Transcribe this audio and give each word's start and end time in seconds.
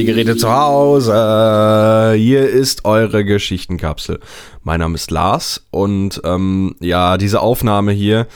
die 0.00 0.06
Geräte 0.06 0.34
zu 0.34 0.50
Hause. 0.50 2.14
Hier 2.16 2.48
ist 2.48 2.86
eure 2.86 3.22
Geschichtenkapsel. 3.22 4.18
Mein 4.62 4.80
Name 4.80 4.94
ist 4.94 5.10
Lars 5.10 5.66
und 5.70 6.22
ähm, 6.24 6.74
ja, 6.80 7.18
diese 7.18 7.40
Aufnahme 7.40 7.92
hier 7.92 8.26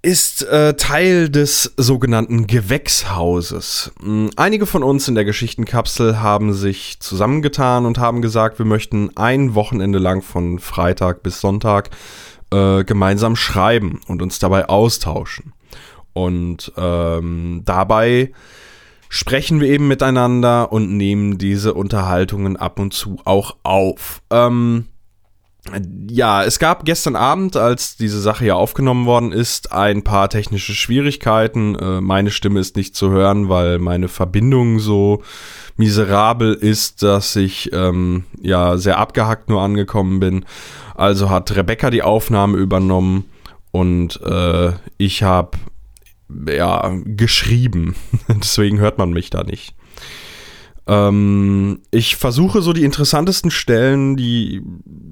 ist 0.00 0.44
äh, 0.44 0.74
Teil 0.74 1.28
des 1.28 1.74
sogenannten 1.76 2.46
Gewächshauses. 2.46 3.90
Hm, 4.00 4.30
einige 4.36 4.66
von 4.66 4.84
uns 4.84 5.08
in 5.08 5.16
der 5.16 5.24
Geschichtenkapsel 5.24 6.20
haben 6.20 6.52
sich 6.52 7.00
zusammengetan 7.00 7.84
und 7.84 7.98
haben 7.98 8.22
gesagt, 8.22 8.60
wir 8.60 8.66
möchten 8.66 9.10
ein 9.16 9.56
Wochenende 9.56 9.98
lang 9.98 10.22
von 10.22 10.60
Freitag 10.60 11.24
bis 11.24 11.40
Sonntag 11.40 11.90
äh, 12.52 12.84
gemeinsam 12.84 13.34
schreiben 13.34 14.00
und 14.06 14.22
uns 14.22 14.38
dabei 14.38 14.68
austauschen. 14.68 15.52
Und 16.12 16.70
ähm, 16.76 17.62
dabei 17.64 18.30
sprechen 19.12 19.60
wir 19.60 19.68
eben 19.68 19.88
miteinander 19.88 20.72
und 20.72 20.96
nehmen 20.96 21.36
diese 21.36 21.74
Unterhaltungen 21.74 22.56
ab 22.56 22.78
und 22.78 22.94
zu 22.94 23.18
auch 23.26 23.56
auf. 23.62 24.22
Ähm, 24.30 24.86
ja, 26.08 26.42
es 26.42 26.58
gab 26.58 26.86
gestern 26.86 27.14
Abend, 27.14 27.54
als 27.54 27.98
diese 27.98 28.18
Sache 28.22 28.46
ja 28.46 28.54
aufgenommen 28.54 29.04
worden 29.04 29.30
ist, 29.30 29.70
ein 29.70 30.02
paar 30.02 30.30
technische 30.30 30.72
Schwierigkeiten. 30.72 31.74
Äh, 31.74 32.00
meine 32.00 32.30
Stimme 32.30 32.58
ist 32.58 32.74
nicht 32.74 32.96
zu 32.96 33.10
hören, 33.10 33.50
weil 33.50 33.78
meine 33.78 34.08
Verbindung 34.08 34.78
so 34.78 35.22
miserabel 35.76 36.54
ist, 36.54 37.02
dass 37.02 37.36
ich 37.36 37.70
ähm, 37.74 38.24
ja 38.40 38.78
sehr 38.78 38.96
abgehackt 38.96 39.50
nur 39.50 39.60
angekommen 39.60 40.20
bin. 40.20 40.46
Also 40.94 41.28
hat 41.28 41.54
Rebecca 41.54 41.90
die 41.90 42.02
Aufnahme 42.02 42.56
übernommen 42.56 43.26
und 43.72 44.22
äh, 44.22 44.72
ich 44.96 45.22
habe 45.22 45.58
ja, 46.48 46.92
geschrieben. 47.04 47.94
Deswegen 48.28 48.78
hört 48.78 48.98
man 48.98 49.10
mich 49.10 49.30
da 49.30 49.42
nicht. 49.44 49.74
Ähm, 50.86 51.80
ich 51.90 52.16
versuche 52.16 52.60
so 52.60 52.72
die 52.72 52.84
interessantesten 52.84 53.50
Stellen, 53.50 54.16
die 54.16 54.62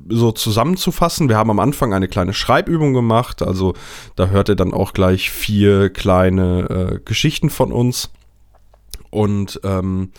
so 0.08 0.32
zusammenzufassen. 0.32 1.28
Wir 1.28 1.36
haben 1.36 1.50
am 1.50 1.60
Anfang 1.60 1.94
eine 1.94 2.08
kleine 2.08 2.34
Schreibübung 2.34 2.92
gemacht, 2.92 3.42
also 3.42 3.74
da 4.16 4.28
hört 4.28 4.48
ihr 4.48 4.56
dann 4.56 4.74
auch 4.74 4.92
gleich 4.92 5.30
vier 5.30 5.90
kleine 5.90 6.68
äh, 6.68 7.00
Geschichten 7.04 7.50
von 7.50 7.72
uns. 7.72 8.10
Und 9.10 9.60
ähm, 9.64 10.10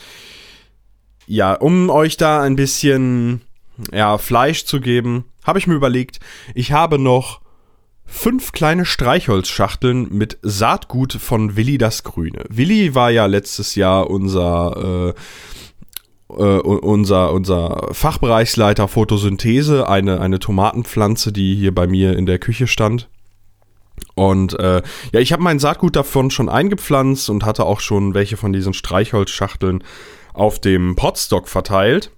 ja, 1.28 1.54
um 1.54 1.90
euch 1.90 2.18
da 2.18 2.42
ein 2.42 2.56
bisschen 2.56 3.42
ja, 3.92 4.18
Fleisch 4.18 4.66
zu 4.66 4.80
geben, 4.80 5.26
habe 5.44 5.60
ich 5.60 5.68
mir 5.68 5.76
überlegt, 5.76 6.20
ich 6.56 6.72
habe 6.72 7.00
noch 7.00 7.42
fünf 8.12 8.52
kleine 8.52 8.86
Streichholzschachteln 8.86 10.09
mit 10.12 10.38
Saatgut 10.42 11.14
von 11.14 11.56
Willi 11.56 11.78
das 11.78 12.04
Grüne. 12.04 12.44
Willi 12.50 12.94
war 12.94 13.09
ja 13.09 13.26
letztes 13.26 13.76
Jahr 13.76 14.09
unser 14.09 15.14
äh, 15.16 15.20
äh, 16.38 16.59
unser, 16.59 17.34
unser 17.34 17.89
Fachbereichsleiter 17.92 18.88
Photosynthese, 18.88 19.89
eine, 19.89 20.22
eine 20.22 20.39
Tomatenpflanze, 20.39 21.32
die 21.32 21.56
hier 21.56 21.73
bei 21.73 21.88
mir 21.88 22.17
in 22.17 22.26
der 22.26 22.39
Küche 22.39 22.67
stand. 22.67 23.09
Und 24.16 24.58
äh, 24.59 24.82
ja, 25.12 25.20
ich 25.20 25.34
habe 25.34 25.44
mein 25.44 25.59
Saatgut 25.59 25.95
davon 25.95 26.32
schon 26.32 26.50
eingepflanzt 26.50 27.30
und 27.30 27.45
hatte 27.45 27.66
auch 27.66 27.80
schon 27.80 28.14
welche 28.14 28.38
von 28.38 28.54
diesen 28.54 28.73
Streichholzschachteln 28.73 29.83
auf 30.33 30.60
dem 30.60 30.95
Potstock 30.95 31.48
verteilt. 31.48 32.11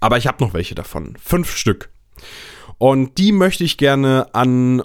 Aber 0.00 0.16
ich 0.16 0.26
habe 0.26 0.42
noch 0.42 0.54
welche 0.54 0.74
davon. 0.74 1.16
Fünf 1.22 1.56
Stück. 1.56 1.90
Und 2.78 3.18
die 3.18 3.32
möchte 3.32 3.64
ich 3.64 3.76
gerne 3.78 4.34
an 4.34 4.82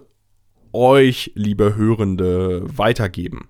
euch, 0.74 1.32
liebe 1.36 1.76
Hörende, 1.76 2.64
weitergeben. 2.78 3.50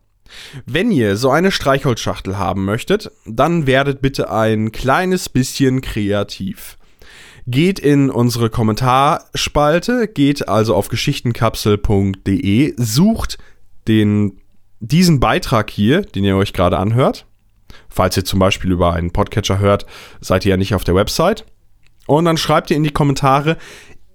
Wenn 0.65 0.91
ihr 0.91 1.15
so 1.15 1.29
eine 1.29 1.51
Streichholzschachtel 1.51 2.37
haben 2.37 2.65
möchtet, 2.65 3.11
dann 3.25 3.67
werdet 3.67 4.01
bitte 4.01 4.31
ein 4.31 4.71
kleines 4.71 5.29
bisschen 5.29 5.81
kreativ. 5.81 6.77
Geht 7.45 7.79
in 7.79 8.09
unsere 8.09 8.49
Kommentarspalte, 8.49 10.07
geht 10.07 10.49
also 10.49 10.75
auf 10.75 10.89
geschichtenkapsel.de, 10.89 12.73
sucht 12.77 13.37
den, 13.87 14.41
diesen 14.79 15.21
Beitrag 15.21 15.69
hier, 15.69 16.01
den 16.01 16.25
ihr 16.25 16.35
euch 16.35 16.51
gerade 16.51 16.77
anhört. 16.77 17.25
Falls 17.87 18.17
ihr 18.17 18.25
zum 18.25 18.39
Beispiel 18.39 18.71
über 18.71 18.93
einen 18.93 19.11
Podcatcher 19.11 19.59
hört, 19.59 19.85
seid 20.19 20.45
ihr 20.45 20.51
ja 20.51 20.57
nicht 20.57 20.75
auf 20.75 20.83
der 20.83 20.95
Website. 20.95 21.45
Und 22.05 22.25
dann 22.25 22.37
schreibt 22.37 22.69
ihr 22.69 22.77
in 22.77 22.83
die 22.83 22.91
Kommentare, 22.91 23.57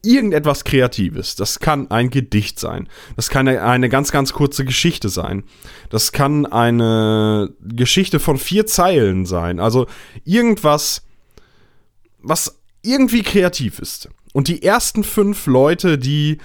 irgendetwas 0.03 0.65
Kreatives. 0.65 1.37
Das 1.37 1.61
kann 1.61 1.91
ein 1.91 2.11
Gedicht 2.11 2.59
sein. 2.59 2.89
Das 3.17 3.31
kann 3.31 3.49
eine 3.49 3.89
ganz, 3.89 4.11
ganz 4.11 4.33
kurze 4.33 4.65
Geschichte 4.65 5.09
sein. 5.09 5.45
Das 5.91 6.13
kann 6.13 6.47
eine 6.47 7.53
Geschichte 7.61 8.19
von 8.19 8.37
vier 8.37 8.67
Zeilen 8.67 9.27
sein. 9.27 9.61
Also 9.61 9.87
irgendwas, 10.25 11.03
was 12.21 12.59
irgendwie 12.83 13.23
kreativ 13.23 13.79
ist. 13.79 14.09
Und 14.33 14.49
die 14.49 14.63
ersten 14.63 15.05
fünf 15.05 15.47
Leute, 15.47 15.99
die 15.99 16.39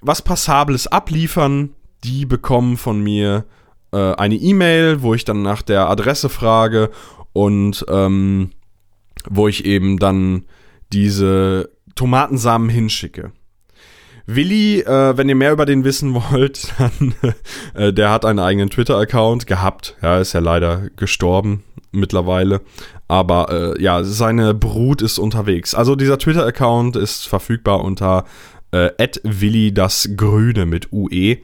was 0.00 0.22
Passables 0.22 0.86
abliefern, 0.86 1.70
die 2.04 2.26
bekommen 2.26 2.76
von 2.76 3.00
mir 3.00 3.44
äh, 3.92 4.14
eine 4.14 4.34
E-Mail, 4.34 5.02
wo 5.02 5.14
ich 5.14 5.24
dann 5.24 5.42
nach 5.42 5.62
der 5.62 5.88
Adresse 5.88 6.28
frage 6.28 6.90
und 7.32 7.84
ähm, 7.88 8.50
wo 9.28 9.46
ich 9.46 9.64
eben 9.64 9.98
dann 9.98 10.44
diese 10.92 11.70
Tomatensamen 11.94 12.68
hinschicke. 12.68 13.32
Willi, 14.26 14.80
äh, 14.80 15.16
wenn 15.16 15.28
ihr 15.28 15.34
mehr 15.34 15.52
über 15.52 15.66
den 15.66 15.84
wissen 15.84 16.14
wollt, 16.30 16.72
dann 16.78 17.14
äh, 17.74 17.92
der 17.92 18.10
hat 18.10 18.24
einen 18.24 18.38
eigenen 18.38 18.70
Twitter-Account 18.70 19.46
gehabt. 19.46 19.96
Ja, 20.02 20.18
ist 20.18 20.32
ja 20.32 20.40
leider 20.40 20.90
gestorben 20.96 21.64
mittlerweile. 21.90 22.60
Aber 23.08 23.74
äh, 23.76 23.82
ja, 23.82 24.04
seine 24.04 24.54
Brut 24.54 25.02
ist 25.02 25.18
unterwegs. 25.18 25.74
Also 25.74 25.96
dieser 25.96 26.18
Twitter-Account 26.18 26.96
ist 26.96 27.28
verfügbar 27.28 27.84
unter 27.84 28.24
äh, 28.70 28.90
Willi 29.22 29.74
das 29.74 30.10
Grüne 30.16 30.66
mit 30.66 30.92
UE. 30.92 31.38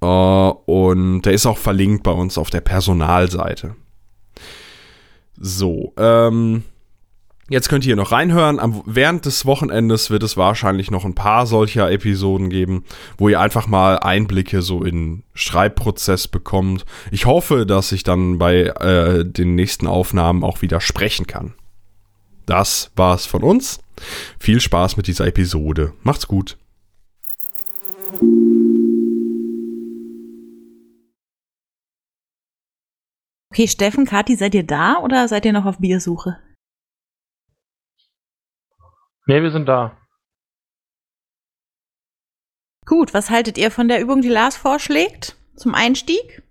Äh, 0.00 0.06
und 0.06 1.22
der 1.22 1.32
ist 1.32 1.46
auch 1.46 1.58
verlinkt 1.58 2.04
bei 2.04 2.12
uns 2.12 2.38
auf 2.38 2.50
der 2.50 2.60
Personalseite. 2.60 3.74
So, 5.36 5.94
ähm, 5.96 6.64
Jetzt 7.50 7.68
könnt 7.68 7.84
ihr 7.84 7.96
noch 7.96 8.12
reinhören. 8.12 8.60
Am, 8.60 8.80
während 8.86 9.26
des 9.26 9.44
Wochenendes 9.44 10.08
wird 10.08 10.22
es 10.22 10.36
wahrscheinlich 10.36 10.92
noch 10.92 11.04
ein 11.04 11.16
paar 11.16 11.48
solcher 11.48 11.90
Episoden 11.90 12.48
geben, 12.48 12.84
wo 13.18 13.28
ihr 13.28 13.40
einfach 13.40 13.66
mal 13.66 13.98
Einblicke 13.98 14.62
so 14.62 14.84
in 14.84 15.24
Schreibprozess 15.34 16.28
bekommt. 16.28 16.86
Ich 17.10 17.26
hoffe, 17.26 17.66
dass 17.66 17.90
ich 17.90 18.04
dann 18.04 18.38
bei 18.38 18.66
äh, 18.66 19.24
den 19.24 19.56
nächsten 19.56 19.88
Aufnahmen 19.88 20.44
auch 20.44 20.62
wieder 20.62 20.80
sprechen 20.80 21.26
kann. 21.26 21.54
Das 22.46 22.92
war's 22.94 23.26
von 23.26 23.42
uns. 23.42 23.80
Viel 24.38 24.60
Spaß 24.60 24.96
mit 24.96 25.08
dieser 25.08 25.26
Episode. 25.26 25.92
Macht's 26.04 26.28
gut. 26.28 26.56
Okay, 33.52 33.66
Steffen, 33.66 34.06
Kathi, 34.06 34.36
seid 34.36 34.54
ihr 34.54 34.62
da 34.62 34.98
oder 34.98 35.26
seid 35.26 35.44
ihr 35.44 35.52
noch 35.52 35.66
auf 35.66 35.78
Biersuche? 35.78 36.36
Nee, 39.30 39.42
wir 39.42 39.52
sind 39.52 39.66
da. 39.66 39.96
Gut, 42.84 43.14
was 43.14 43.30
haltet 43.30 43.58
ihr 43.58 43.70
von 43.70 43.86
der 43.86 44.00
Übung, 44.00 44.22
die 44.22 44.28
Lars 44.28 44.56
vorschlägt? 44.56 45.36
Zum 45.54 45.72
Einstieg? 45.72 46.42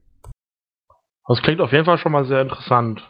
Das 1.28 1.42
klingt 1.42 1.60
auf 1.60 1.74
jeden 1.74 1.84
Fall 1.84 1.98
schon 1.98 2.14
mal 2.14 2.26
sehr 2.26 2.42
interessant. 2.42 3.02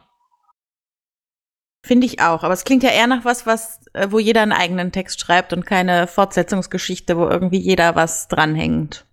Finde 1.85 2.07
ich 2.07 2.19
auch, 2.19 2.43
aber 2.43 2.55
es 2.55 2.63
klingt 2.63 2.81
ja 2.81 2.89
eher 2.89 3.05
nach 3.05 3.25
was, 3.25 3.45
was, 3.45 3.85
äh, 3.93 4.07
wo 4.09 4.17
jeder 4.17 4.41
einen 4.41 4.53
eigenen 4.53 4.91
Text 4.91 5.19
schreibt 5.19 5.53
und 5.53 5.67
keine 5.67 6.07
Fortsetzungsgeschichte, 6.07 7.15
wo 7.15 7.27
irgendwie 7.27 7.59
jeder 7.59 7.95
was 7.95 8.27
dranhängt. 8.27 9.05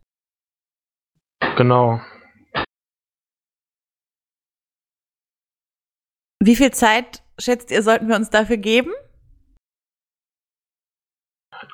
Genau. 1.58 2.00
Wie 6.42 6.56
viel 6.56 6.70
Zeit 6.70 7.22
schätzt 7.38 7.70
ihr, 7.70 7.82
sollten 7.82 8.08
wir 8.08 8.16
uns 8.16 8.30
dafür 8.30 8.56
geben? 8.56 8.94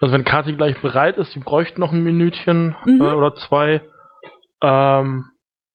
Also 0.01 0.15
wenn 0.15 0.25
Kati 0.25 0.55
gleich 0.55 0.81
bereit 0.81 1.17
ist, 1.17 1.35
die 1.35 1.41
bräuchte 1.41 1.81
noch 1.81 1.93
ein 1.93 2.03
Minütchen 2.03 2.77
mhm. 2.85 3.01
äh, 3.01 3.13
oder 3.13 3.35
zwei. 3.35 3.83
Ähm, 4.63 5.27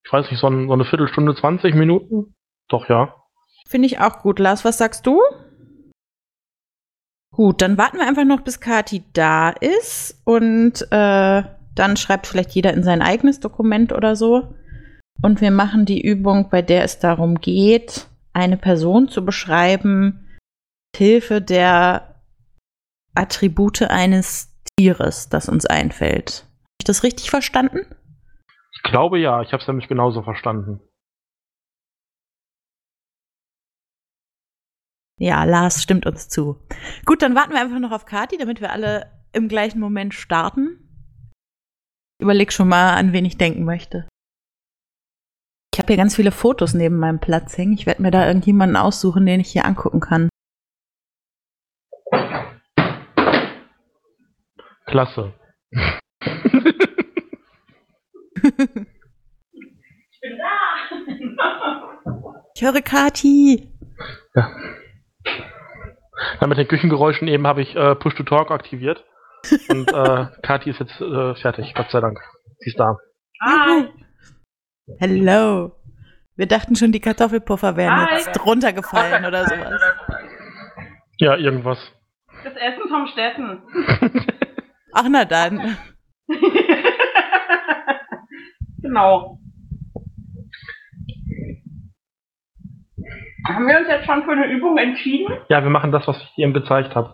ich 0.04 0.12
weiß 0.12 0.32
nicht, 0.32 0.40
so, 0.40 0.48
ein, 0.48 0.68
so 0.68 0.74
eine 0.74 0.86
Viertelstunde, 0.86 1.36
20 1.36 1.76
Minuten? 1.76 2.36
Doch, 2.70 2.88
ja. 2.90 3.14
Finde 3.68 3.88
ich 3.88 4.00
auch 4.00 4.20
gut. 4.20 4.40
Lars, 4.40 4.64
was 4.64 4.78
sagst 4.78 5.06
du? 5.06 5.22
Gut, 7.32 7.62
dann 7.62 7.78
warten 7.78 7.98
wir 7.98 8.08
einfach 8.08 8.26
noch, 8.26 8.42
bis 8.42 8.60
Kati 8.60 9.04
da 9.14 9.50
ist 9.50 10.22
und 10.26 10.82
äh, 10.92 11.44
dann 11.76 11.98
schreibt 11.98 12.26
vielleicht 12.26 12.52
jeder 12.52 12.74
in 12.74 12.84
sein 12.84 13.02
eigenes 13.02 13.40
Dokument 13.40 13.94
oder 13.94 14.16
so. 14.16 14.56
Und 15.22 15.42
wir 15.42 15.52
machen 15.52 15.86
die 15.86 16.02
Übung, 16.02 16.50
bei 16.50 16.62
der 16.62 16.84
es 16.84 17.00
darum 17.00 17.40
geht, 17.40 18.08
eine 18.34 18.58
Person 18.58 19.08
zu 19.08 19.26
beschreiben, 19.26 20.28
Hilfe 20.96 21.42
der 21.42 22.17
Attribute 23.18 23.84
eines 23.84 24.54
Tieres, 24.78 25.30
das 25.30 25.50
uns 25.50 25.66
einfällt. 25.66 26.44
Habe 26.44 26.82
ich 26.82 26.86
das 26.86 27.04
richtig 27.04 27.30
verstanden? 27.30 27.80
Ich 28.74 28.84
glaube 28.84 29.20
ja, 29.20 29.42
ich 29.42 29.52
habe 29.54 29.62
es 29.62 29.68
nämlich 29.68 29.88
genauso 29.88 30.22
verstanden. 30.24 30.82
Ja, 35.20 35.44
Lars 35.46 35.82
stimmt 35.82 36.06
uns 36.06 36.30
zu. 36.30 36.64
Gut, 37.06 37.24
dann 37.24 37.34
warten 37.34 37.54
wir 37.54 37.60
einfach 37.60 37.80
noch 37.80 37.92
auf 37.92 38.06
Kati, 38.06 38.38
damit 38.38 38.62
wir 38.62 38.72
alle 38.72 39.12
im 39.34 39.48
gleichen 39.48 39.80
Moment 39.80 40.14
starten. 40.14 40.78
Ich 42.20 42.24
überleg 42.24 42.54
schon 42.54 42.68
mal, 42.68 42.96
an 42.96 43.14
wen 43.14 43.26
ich 43.26 43.38
denken 43.38 43.64
möchte. 43.64 44.08
Ich 45.74 45.80
habe 45.80 45.88
hier 45.88 45.98
ganz 45.98 46.16
viele 46.16 46.32
Fotos 46.32 46.74
neben 46.74 46.98
meinem 46.98 47.20
Platz 47.20 47.58
hängen. 47.58 47.74
Ich 47.74 47.86
werde 47.86 48.02
mir 48.02 48.12
da 48.12 48.28
irgendjemanden 48.28 48.78
aussuchen, 48.78 49.26
den 49.26 49.40
ich 49.40 49.52
hier 49.52 49.66
angucken 49.66 50.00
kann. 50.00 50.30
Klasse. 54.88 55.34
ich 55.72 55.82
bin 60.22 60.38
da. 60.38 62.00
ich 62.56 62.62
höre 62.62 62.82
Kati. 62.82 63.70
Ja. 64.34 64.50
ja. 66.40 66.48
Mit 66.48 66.58
den 66.58 66.68
Küchengeräuschen 66.68 67.28
eben 67.28 67.46
habe 67.46 67.62
ich 67.62 67.76
äh, 67.76 67.96
Push 67.96 68.16
to 68.16 68.24
Talk 68.24 68.50
aktiviert. 68.50 69.04
Und 69.70 69.92
äh, 69.92 70.28
Kati 70.42 70.70
ist 70.70 70.80
jetzt 70.80 71.02
äh, 71.02 71.36
fertig, 71.36 71.74
Gott 71.76 71.92
sei 71.92 72.00
Dank. 72.00 72.20
Sie 72.60 72.70
ist 72.70 72.80
da. 72.80 72.98
Hi. 73.42 73.90
Hello. 75.00 75.76
Wir 76.38 76.48
dachten 76.48 76.78
schon, 76.78 76.94
die 76.94 77.02
Kartoffelpuffer 77.02 77.76
wären 77.76 78.08
Hi. 78.08 78.20
jetzt 78.20 78.46
runtergefallen 78.46 79.26
oder 79.26 79.44
sowas. 79.46 79.82
Ja, 81.18 81.36
irgendwas. 81.36 81.80
Das 82.44 82.54
Essen 82.54 82.88
vom 82.88 83.08
Steffen. 83.08 83.62
Ach, 85.00 85.08
na 85.08 85.26
dann. 85.26 85.78
genau. 88.82 89.38
Haben 93.46 93.68
wir 93.68 93.78
uns 93.78 93.88
jetzt 93.88 94.08
schon 94.08 94.24
für 94.24 94.32
eine 94.32 94.48
Übung 94.48 94.80
entschieden? 94.80 95.38
Ja, 95.50 95.62
wir 95.62 95.70
machen 95.70 95.92
das, 95.92 96.08
was 96.08 96.20
ich 96.20 96.34
dir 96.34 96.46
eben 96.46 96.56
gezeigt 96.56 96.96
habe. 96.96 97.14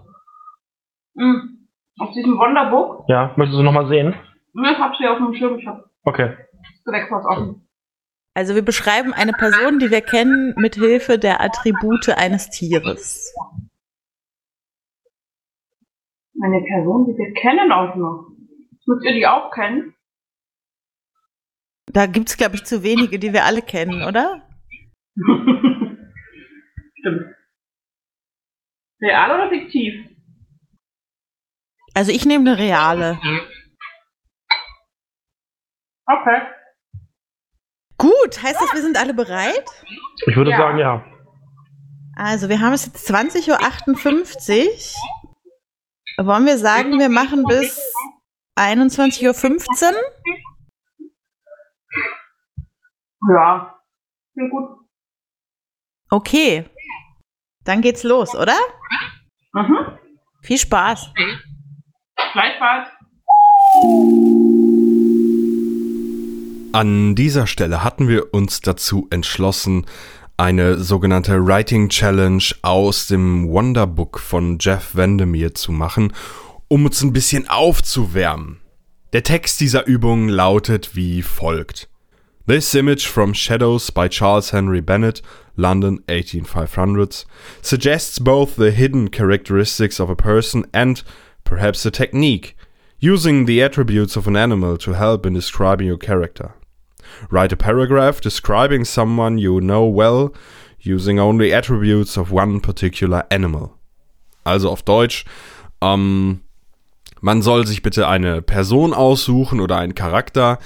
Mhm. 1.16 1.68
Aus 2.00 2.14
diesem 2.14 2.38
Wonderbook? 2.38 3.04
Ja, 3.10 3.34
möchtest 3.36 3.60
du 3.60 3.64
nochmal 3.64 3.90
sehen? 3.90 4.16
Ich 4.54 4.80
hab's 4.80 4.98
hier 4.98 5.12
auf 5.12 5.18
dem 5.18 5.34
Schirm. 5.34 5.60
Ich 5.60 5.68
hab 5.68 5.84
okay. 6.06 6.38
Direkt 6.88 7.12
was 7.12 7.26
offen. 7.26 7.68
Also 8.34 8.56
wir 8.56 8.64
beschreiben 8.64 9.14
eine 9.14 9.34
Person, 9.34 9.80
die 9.80 9.92
wir 9.92 10.00
kennen, 10.02 10.54
mit 10.56 10.76
Hilfe 10.76 11.20
der 11.20 11.42
Attribute 11.42 12.08
eines 12.18 12.50
Tieres. 12.50 13.34
Eine 16.42 16.62
Person, 16.62 17.06
die 17.06 17.18
wir 17.18 17.34
kennen 17.34 17.72
auch 17.72 17.96
noch. 17.96 18.30
Müsst 18.86 19.06
ihr 19.06 19.14
die 19.14 19.28
auch 19.28 19.52
kennen? 19.52 19.96
Da 21.88 22.06
gibt's, 22.08 22.38
glaube 22.38 22.56
ich, 22.56 22.64
zu 22.64 22.84
wenige, 22.84 23.20
die 23.20 23.34
wir 23.34 23.46
alle 23.46 23.62
kennen, 23.62 24.04
oder? 24.04 24.42
Stimmt. 27.00 27.36
Real 29.02 29.32
oder 29.32 29.50
fiktiv? 29.50 29.94
Also 31.94 32.12
ich 32.12 32.26
nehme 32.26 32.50
eine 32.50 32.60
reale. 32.60 33.20
Okay. 36.06 36.42
Gut, 37.98 38.42
heißt 38.42 38.60
das, 38.60 38.74
wir 38.74 38.82
sind 38.82 38.98
alle 38.98 39.14
bereit? 39.14 39.66
Ich 40.26 40.36
würde 40.36 40.52
ja. 40.52 40.58
sagen, 40.58 40.78
ja. 40.80 41.06
Also 42.16 42.50
wir 42.50 42.60
haben 42.60 42.74
es 42.74 42.86
jetzt 42.86 43.10
20.58 43.10 43.48
Uhr. 43.50 45.23
Wollen 46.18 46.46
wir 46.46 46.58
sagen, 46.58 47.00
wir 47.00 47.10
machen 47.10 47.44
bis 47.46 47.80
21.15 48.58 49.94
Uhr? 49.94 49.96
Ja, 53.36 53.80
sehr 54.36 54.50
gut. 54.50 54.80
Okay. 56.10 56.66
Dann 57.64 57.82
geht's 57.82 58.04
los, 58.04 58.36
oder? 58.36 58.58
Mhm. 59.54 59.98
Viel 60.42 60.58
Spaß. 60.58 61.12
Gleichfalls. 62.34 62.90
An 66.74 67.16
dieser 67.16 67.48
Stelle 67.48 67.84
hatten 67.84 68.08
wir 68.08 68.34
uns 68.34 68.62
dazu 68.62 69.08
entschlossen, 69.10 69.86
eine 70.38 70.80
sogenannte 70.80 71.46
Writing 71.46 71.90
Challenge 71.90 72.44
aus 72.64 73.08
dem 73.08 73.50
Wonderbook 73.50 74.20
von 74.20 74.58
Jeff 74.60 74.96
Vandermeer 74.96 75.54
zu 75.54 75.72
machen, 75.72 76.14
um 76.68 76.86
uns 76.86 77.02
ein 77.04 77.14
bisschen 77.14 77.50
aufzuwärmen. 77.50 78.60
Der 79.14 79.24
Text 79.24 79.60
dieser 79.62 79.86
Übung 79.86 80.28
lautet 80.28 80.96
wie 80.96 81.22
folgt. 81.22 81.88
This 82.48 82.74
image 82.74 83.08
from 83.08 83.34
Shadows 83.34 83.92
by 83.92 84.10
Charles 84.10 84.52
Henry 84.52 84.82
Bennett, 84.82 85.22
London 85.56 86.04
18500, 86.08 87.26
suggests 87.62 88.20
both 88.20 88.56
the 88.58 88.72
hidden 88.72 89.12
characteristics 89.12 90.00
of 90.00 90.10
a 90.10 90.16
person 90.16 90.66
and 90.74 91.04
perhaps 91.46 91.86
a 91.86 91.92
technique, 91.92 92.58
using 93.00 93.46
the 93.46 93.62
attributes 93.62 94.18
of 94.18 94.28
an 94.28 94.36
animal 94.36 94.78
to 94.78 94.94
help 94.94 95.26
in 95.26 95.34
describing 95.34 95.88
your 95.88 95.98
character. 95.98 96.56
Write 97.30 97.54
a 97.54 97.58
paragraph 97.58 98.22
describing 98.22 98.86
someone 98.86 99.38
you 99.38 99.60
know 99.60 99.88
well, 99.88 100.32
using 100.80 101.20
only 101.20 101.54
attributes 101.54 102.18
of 102.18 102.32
one 102.32 102.60
particular 102.62 103.26
animal. 103.30 103.72
Also 104.44 104.70
auf 104.70 104.84
Deutsch, 104.84 105.26
ähm, 105.82 106.42
man 107.22 107.42
soll 107.42 107.66
sich 107.66 107.82
bitte 107.82 108.08
eine 108.08 108.42
Person 108.42 108.94
aussuchen 108.94 109.62
oder 109.62 109.78
einen 109.78 109.96
Charakter 109.96 110.60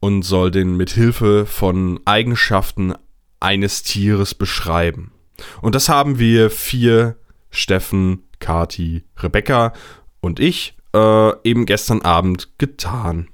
und 0.00 0.22
soll 0.22 0.50
den 0.50 0.76
mit 0.76 0.90
Hilfe 0.90 1.46
von 1.46 2.00
Eigenschaften 2.04 2.94
eines 3.38 3.84
Tieres 3.84 4.34
beschreiben. 4.34 5.12
Und 5.60 5.74
das 5.74 5.88
haben 5.88 6.18
wir 6.18 6.50
vier, 6.50 7.16
Steffen, 7.50 8.24
Kati, 8.40 9.04
Rebecca 9.18 9.72
und 10.20 10.40
ich, 10.40 10.76
äh, 10.94 11.48
eben 11.48 11.66
gestern 11.66 12.02
Abend 12.02 12.58
getan. 12.58 13.28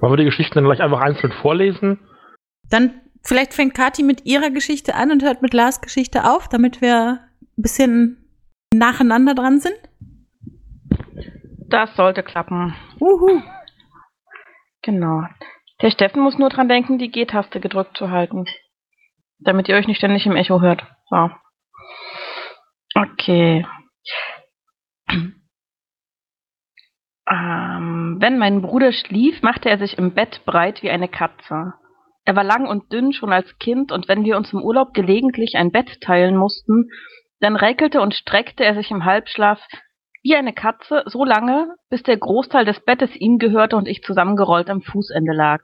Wollen 0.00 0.12
wir 0.12 0.16
die 0.16 0.24
Geschichten 0.24 0.54
dann 0.54 0.64
gleich 0.64 0.80
einfach 0.80 1.00
einzeln 1.00 1.32
vorlesen? 1.32 2.00
Dann 2.70 3.00
vielleicht 3.22 3.54
fängt 3.54 3.74
Kati 3.74 4.02
mit 4.02 4.26
ihrer 4.26 4.50
Geschichte 4.50 4.94
an 4.94 5.10
und 5.10 5.22
hört 5.22 5.42
mit 5.42 5.54
Lars 5.54 5.80
Geschichte 5.80 6.24
auf, 6.24 6.48
damit 6.48 6.80
wir 6.80 7.20
ein 7.56 7.62
bisschen 7.62 8.24
nacheinander 8.72 9.34
dran 9.34 9.60
sind. 9.60 9.76
Das 11.68 11.94
sollte 11.96 12.22
klappen. 12.22 12.74
Uhu. 13.00 13.40
Genau. 14.82 15.22
Der 15.82 15.90
Steffen 15.90 16.22
muss 16.22 16.38
nur 16.38 16.50
dran 16.50 16.68
denken, 16.68 16.98
die 16.98 17.10
G-Taste 17.10 17.60
gedrückt 17.60 17.96
zu 17.96 18.10
halten. 18.10 18.46
Damit 19.38 19.68
ihr 19.68 19.76
euch 19.76 19.86
nicht 19.86 19.98
ständig 19.98 20.26
im 20.26 20.36
Echo 20.36 20.60
hört. 20.60 20.84
So. 21.08 21.30
Okay. 22.94 23.66
Ähm, 27.30 28.16
wenn 28.20 28.38
mein 28.38 28.60
Bruder 28.62 28.92
schlief, 28.92 29.42
machte 29.42 29.70
er 29.70 29.78
sich 29.78 29.96
im 29.96 30.12
Bett 30.12 30.42
breit 30.44 30.82
wie 30.82 30.90
eine 30.90 31.08
Katze. 31.08 31.74
Er 32.26 32.36
war 32.36 32.44
lang 32.44 32.66
und 32.66 32.92
dünn 32.92 33.12
schon 33.12 33.32
als 33.32 33.58
Kind, 33.58 33.92
und 33.92 34.08
wenn 34.08 34.24
wir 34.24 34.36
uns 34.36 34.52
im 34.52 34.62
Urlaub 34.62 34.94
gelegentlich 34.94 35.56
ein 35.56 35.72
Bett 35.72 36.00
teilen 36.00 36.36
mussten, 36.36 36.90
dann 37.40 37.56
räkelte 37.56 38.00
und 38.00 38.14
streckte 38.14 38.64
er 38.64 38.74
sich 38.74 38.90
im 38.90 39.04
Halbschlaf 39.04 39.60
wie 40.22 40.34
eine 40.34 40.54
Katze 40.54 41.02
so 41.06 41.24
lange, 41.24 41.74
bis 41.90 42.02
der 42.02 42.16
Großteil 42.16 42.64
des 42.64 42.80
Bettes 42.80 43.14
ihm 43.14 43.38
gehörte 43.38 43.76
und 43.76 43.86
ich 43.86 44.02
zusammengerollt 44.02 44.70
am 44.70 44.80
Fußende 44.80 45.32
lag. 45.32 45.60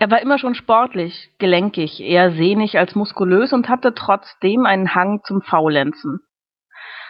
Er 0.00 0.10
war 0.10 0.20
immer 0.20 0.38
schon 0.38 0.54
sportlich, 0.54 1.30
gelenkig, 1.38 2.00
eher 2.00 2.32
sehnig 2.32 2.76
als 2.76 2.96
muskulös 2.96 3.52
und 3.52 3.68
hatte 3.68 3.94
trotzdem 3.94 4.66
einen 4.66 4.94
Hang 4.94 5.20
zum 5.24 5.42
Faulenzen. 5.42 6.20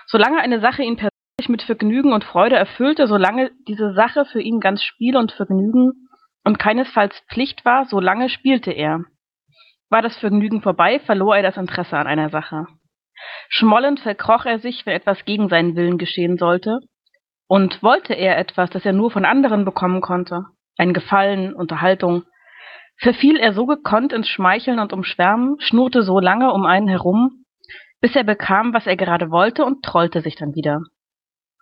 Solange 0.07 0.41
eine 0.41 0.61
Sache 0.61 0.83
ihn 0.83 0.99
persönlich 1.37 1.49
mit 1.49 1.63
Vergnügen 1.63 2.13
und 2.13 2.25
Freude 2.25 2.57
erfüllte, 2.57 3.07
solange 3.07 3.51
diese 3.67 3.93
Sache 3.95 4.25
für 4.25 4.41
ihn 4.41 4.61
ganz 4.61 4.83
Spiel 4.83 5.17
und 5.17 5.33
Vergnügen 5.33 6.09
und 6.45 6.59
keinesfalls 6.59 7.15
Pflicht 7.31 7.65
war, 7.65 7.87
solange 7.87 8.29
spielte 8.29 8.71
er. 8.71 9.05
War 9.91 10.03
das 10.03 10.17
Vergnügen 10.17 10.63
vorbei, 10.63 11.01
verlor 11.01 11.37
er 11.37 11.43
das 11.43 11.57
Interesse 11.57 11.97
an 11.97 12.07
einer 12.07 12.31
Sache. 12.31 12.67
Schmollend 13.49 14.01
verkroch 14.01 14.45
er 14.45 14.59
sich, 14.59 14.87
wenn 14.87 14.95
etwas 14.95 15.25
gegen 15.25 15.49
seinen 15.49 15.77
Willen 15.77 15.99
geschehen 15.99 16.37
sollte. 16.39 16.81
Und 17.47 17.83
wollte 17.83 18.15
er 18.15 18.39
etwas, 18.39 18.71
das 18.71 18.85
er 18.85 18.93
nur 18.93 19.11
von 19.11 19.25
anderen 19.25 19.65
bekommen 19.65 20.01
konnte, 20.01 20.47
ein 20.79 20.95
Gefallen, 20.95 21.55
Unterhaltung, 21.55 22.25
verfiel 22.97 23.37
er 23.37 23.53
so 23.53 23.67
gekonnt 23.67 24.13
ins 24.13 24.29
Schmeicheln 24.29 24.79
und 24.79 24.93
Umschwärmen, 24.93 25.57
schnurrte 25.61 26.03
so 26.03 26.21
lange 26.21 26.53
um 26.53 26.65
einen 26.65 26.89
herum, 26.89 27.45
bis 28.01 28.17
er 28.17 28.25
bekam, 28.25 28.73
was 28.73 28.87
er 28.87 28.97
gerade 28.97 29.31
wollte 29.31 29.65
und 29.65 29.85
trollte 29.85 30.21
sich 30.21 30.37
dann 30.37 30.55
wieder. 30.55 30.81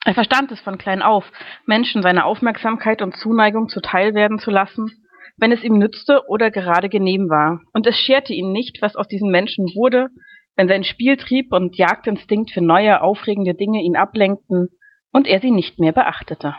Er 0.05 0.15
verstand 0.15 0.51
es 0.51 0.61
von 0.61 0.79
klein 0.79 1.01
auf, 1.01 1.25
Menschen 1.65 2.03
seine 2.03 2.25
Aufmerksamkeit 2.25 3.03
und 3.03 3.17
Zuneigung 3.17 3.69
zuteil 3.69 4.15
werden 4.15 4.39
zu 4.39 4.51
lassen, 4.51 4.91
wenn 5.37 5.53
es 5.53 5.63
ihm 5.63 5.79
nützte 5.79 6.23
oder 6.29 6.51
gerade 6.51 6.89
genehm 6.89 7.29
war, 7.29 7.61
und 7.73 7.87
es 7.87 7.97
scherte 7.97 8.33
ihn 8.33 8.53
nicht, 8.53 8.83
was 8.83 8.97
aus 8.97 9.07
diesen 9.07 9.31
Menschen 9.31 9.67
wurde, 9.75 10.09
wenn 10.57 10.69
sein 10.69 10.85
Spieltrieb 10.85 11.53
und 11.53 11.77
Jagdinstinkt 11.77 12.51
für 12.51 12.61
neue, 12.61 13.01
aufregende 13.01 13.55
Dinge 13.55 13.83
ihn 13.83 13.97
ablenkten 13.97 14.69
und 15.13 15.27
er 15.27 15.41
sie 15.41 15.51
nicht 15.51 15.79
mehr 15.79 15.93
beachtete. 15.93 16.57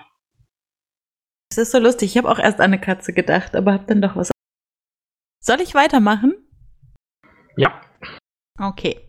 Es 1.51 1.57
ist 1.57 1.71
so 1.71 1.79
lustig, 1.79 2.11
ich 2.11 2.17
habe 2.17 2.31
auch 2.31 2.39
erst 2.39 2.59
an 2.59 2.73
eine 2.73 2.79
Katze 2.79 3.13
gedacht, 3.13 3.55
aber 3.55 3.73
habe 3.73 3.85
dann 3.85 4.01
doch 4.01 4.15
was. 4.15 4.31
Soll 5.39 5.61
ich 5.61 5.75
weitermachen? 5.75 6.33
Ja. 7.57 7.81
Okay. 8.59 8.99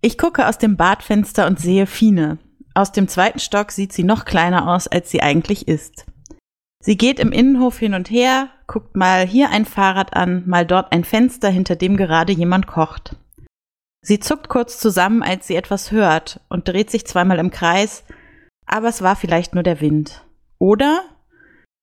Ich 0.00 0.18
gucke 0.18 0.46
aus 0.46 0.58
dem 0.58 0.76
Badfenster 0.76 1.46
und 1.46 1.58
sehe 1.58 1.86
Fine. 1.86 2.38
Aus 2.78 2.92
dem 2.92 3.08
zweiten 3.08 3.40
Stock 3.40 3.72
sieht 3.72 3.92
sie 3.92 4.04
noch 4.04 4.24
kleiner 4.24 4.68
aus, 4.68 4.86
als 4.86 5.10
sie 5.10 5.20
eigentlich 5.20 5.66
ist. 5.66 6.06
Sie 6.80 6.96
geht 6.96 7.18
im 7.18 7.32
Innenhof 7.32 7.76
hin 7.76 7.92
und 7.92 8.08
her, 8.08 8.50
guckt 8.68 8.96
mal 8.96 9.26
hier 9.26 9.50
ein 9.50 9.64
Fahrrad 9.64 10.14
an, 10.14 10.44
mal 10.46 10.64
dort 10.64 10.92
ein 10.92 11.02
Fenster, 11.02 11.48
hinter 11.48 11.74
dem 11.74 11.96
gerade 11.96 12.32
jemand 12.32 12.68
kocht. 12.68 13.16
Sie 14.00 14.20
zuckt 14.20 14.48
kurz 14.48 14.78
zusammen, 14.78 15.24
als 15.24 15.48
sie 15.48 15.56
etwas 15.56 15.90
hört 15.90 16.40
und 16.48 16.68
dreht 16.68 16.88
sich 16.88 17.04
zweimal 17.04 17.40
im 17.40 17.50
Kreis, 17.50 18.04
aber 18.64 18.86
es 18.86 19.02
war 19.02 19.16
vielleicht 19.16 19.54
nur 19.54 19.64
der 19.64 19.80
Wind. 19.80 20.24
Oder? 20.60 21.02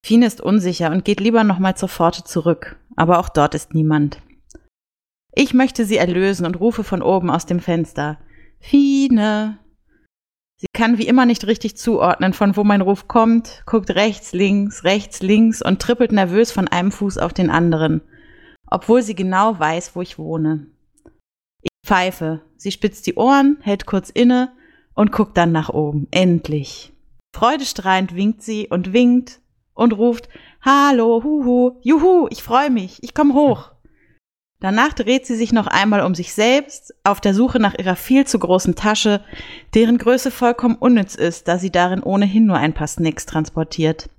Fine 0.06 0.26
ist 0.26 0.40
unsicher 0.40 0.92
und 0.92 1.04
geht 1.04 1.20
lieber 1.20 1.44
nochmal 1.44 1.76
zur 1.76 1.90
Pforte 1.90 2.24
zurück, 2.24 2.80
aber 2.96 3.20
auch 3.20 3.28
dort 3.28 3.54
ist 3.54 3.74
niemand. 3.74 4.22
Ich 5.34 5.54
möchte 5.54 5.84
sie 5.84 5.98
erlösen 5.98 6.46
und 6.46 6.58
rufe 6.58 6.86
von 6.86 7.02
oben 7.02 7.30
aus 7.30 7.46
dem 7.46 7.60
Fenster. 7.60 8.18
Fine! 8.62 9.58
Sie 10.58 10.68
kann 10.74 10.98
wie 10.98 11.08
immer 11.08 11.26
nicht 11.26 11.46
richtig 11.48 11.76
zuordnen, 11.76 12.34
von 12.34 12.56
wo 12.56 12.64
mein 12.64 12.82
Ruf 12.82 13.08
kommt, 13.08 13.64
guckt 13.66 13.92
rechts, 13.92 14.32
links, 14.32 14.86
rechts, 14.86 15.22
links 15.22 15.62
und 15.62 15.82
trippelt 15.82 16.14
nervös 16.14 16.52
von 16.52 16.70
einem 16.70 16.92
Fuß 16.92 17.18
auf 17.18 17.34
den 17.34 17.50
anderen, 17.50 18.02
obwohl 18.68 19.02
sie 19.02 19.16
genau 19.16 19.60
weiß, 19.60 19.96
wo 19.96 20.02
ich 20.02 20.18
wohne. 20.18 20.68
Ich 21.62 21.72
pfeife, 21.86 22.42
sie 22.56 22.72
spitzt 22.72 23.06
die 23.06 23.16
Ohren, 23.16 23.58
hält 23.62 23.86
kurz 23.86 24.10
inne 24.10 24.54
und 24.94 25.12
guckt 25.12 25.36
dann 25.36 25.52
nach 25.52 25.70
oben. 25.70 26.08
Endlich. 26.12 26.94
Freudestrahlend 27.36 28.16
winkt 28.16 28.42
sie 28.42 28.68
und 28.70 28.94
winkt 28.94 29.42
und 29.74 29.92
ruft 29.92 30.30
Hallo, 30.62 31.22
huhu, 31.22 31.80
juhu, 31.84 32.28
ich 32.30 32.42
freue 32.42 32.70
mich, 32.70 33.04
ich 33.04 33.14
komm 33.14 33.34
hoch. 33.34 33.75
Danach 34.60 34.94
dreht 34.94 35.26
sie 35.26 35.36
sich 35.36 35.52
noch 35.52 35.68
einmal 35.68 36.02
um 36.02 36.16
sich 36.16 36.34
selbst, 36.34 36.94
auf 37.04 37.20
der 37.20 37.34
Suche 37.34 37.60
nach 37.60 37.78
ihrer 37.78 37.96
viel 37.96 38.26
zu 38.26 38.40
großen 38.40 38.76
Tasche, 38.76 39.22
deren 39.74 39.98
Größe 39.98 40.32
vollkommen 40.32 40.76
unnütz 40.76 41.16
ist, 41.16 41.48
da 41.48 41.60
sie 41.60 41.72
darin 41.72 42.02
ohnehin 42.02 42.46
nur 42.46 42.58
ein 42.58 42.74
paar 42.74 42.88
Snacks 42.88 43.26
transportiert. 43.26 44.10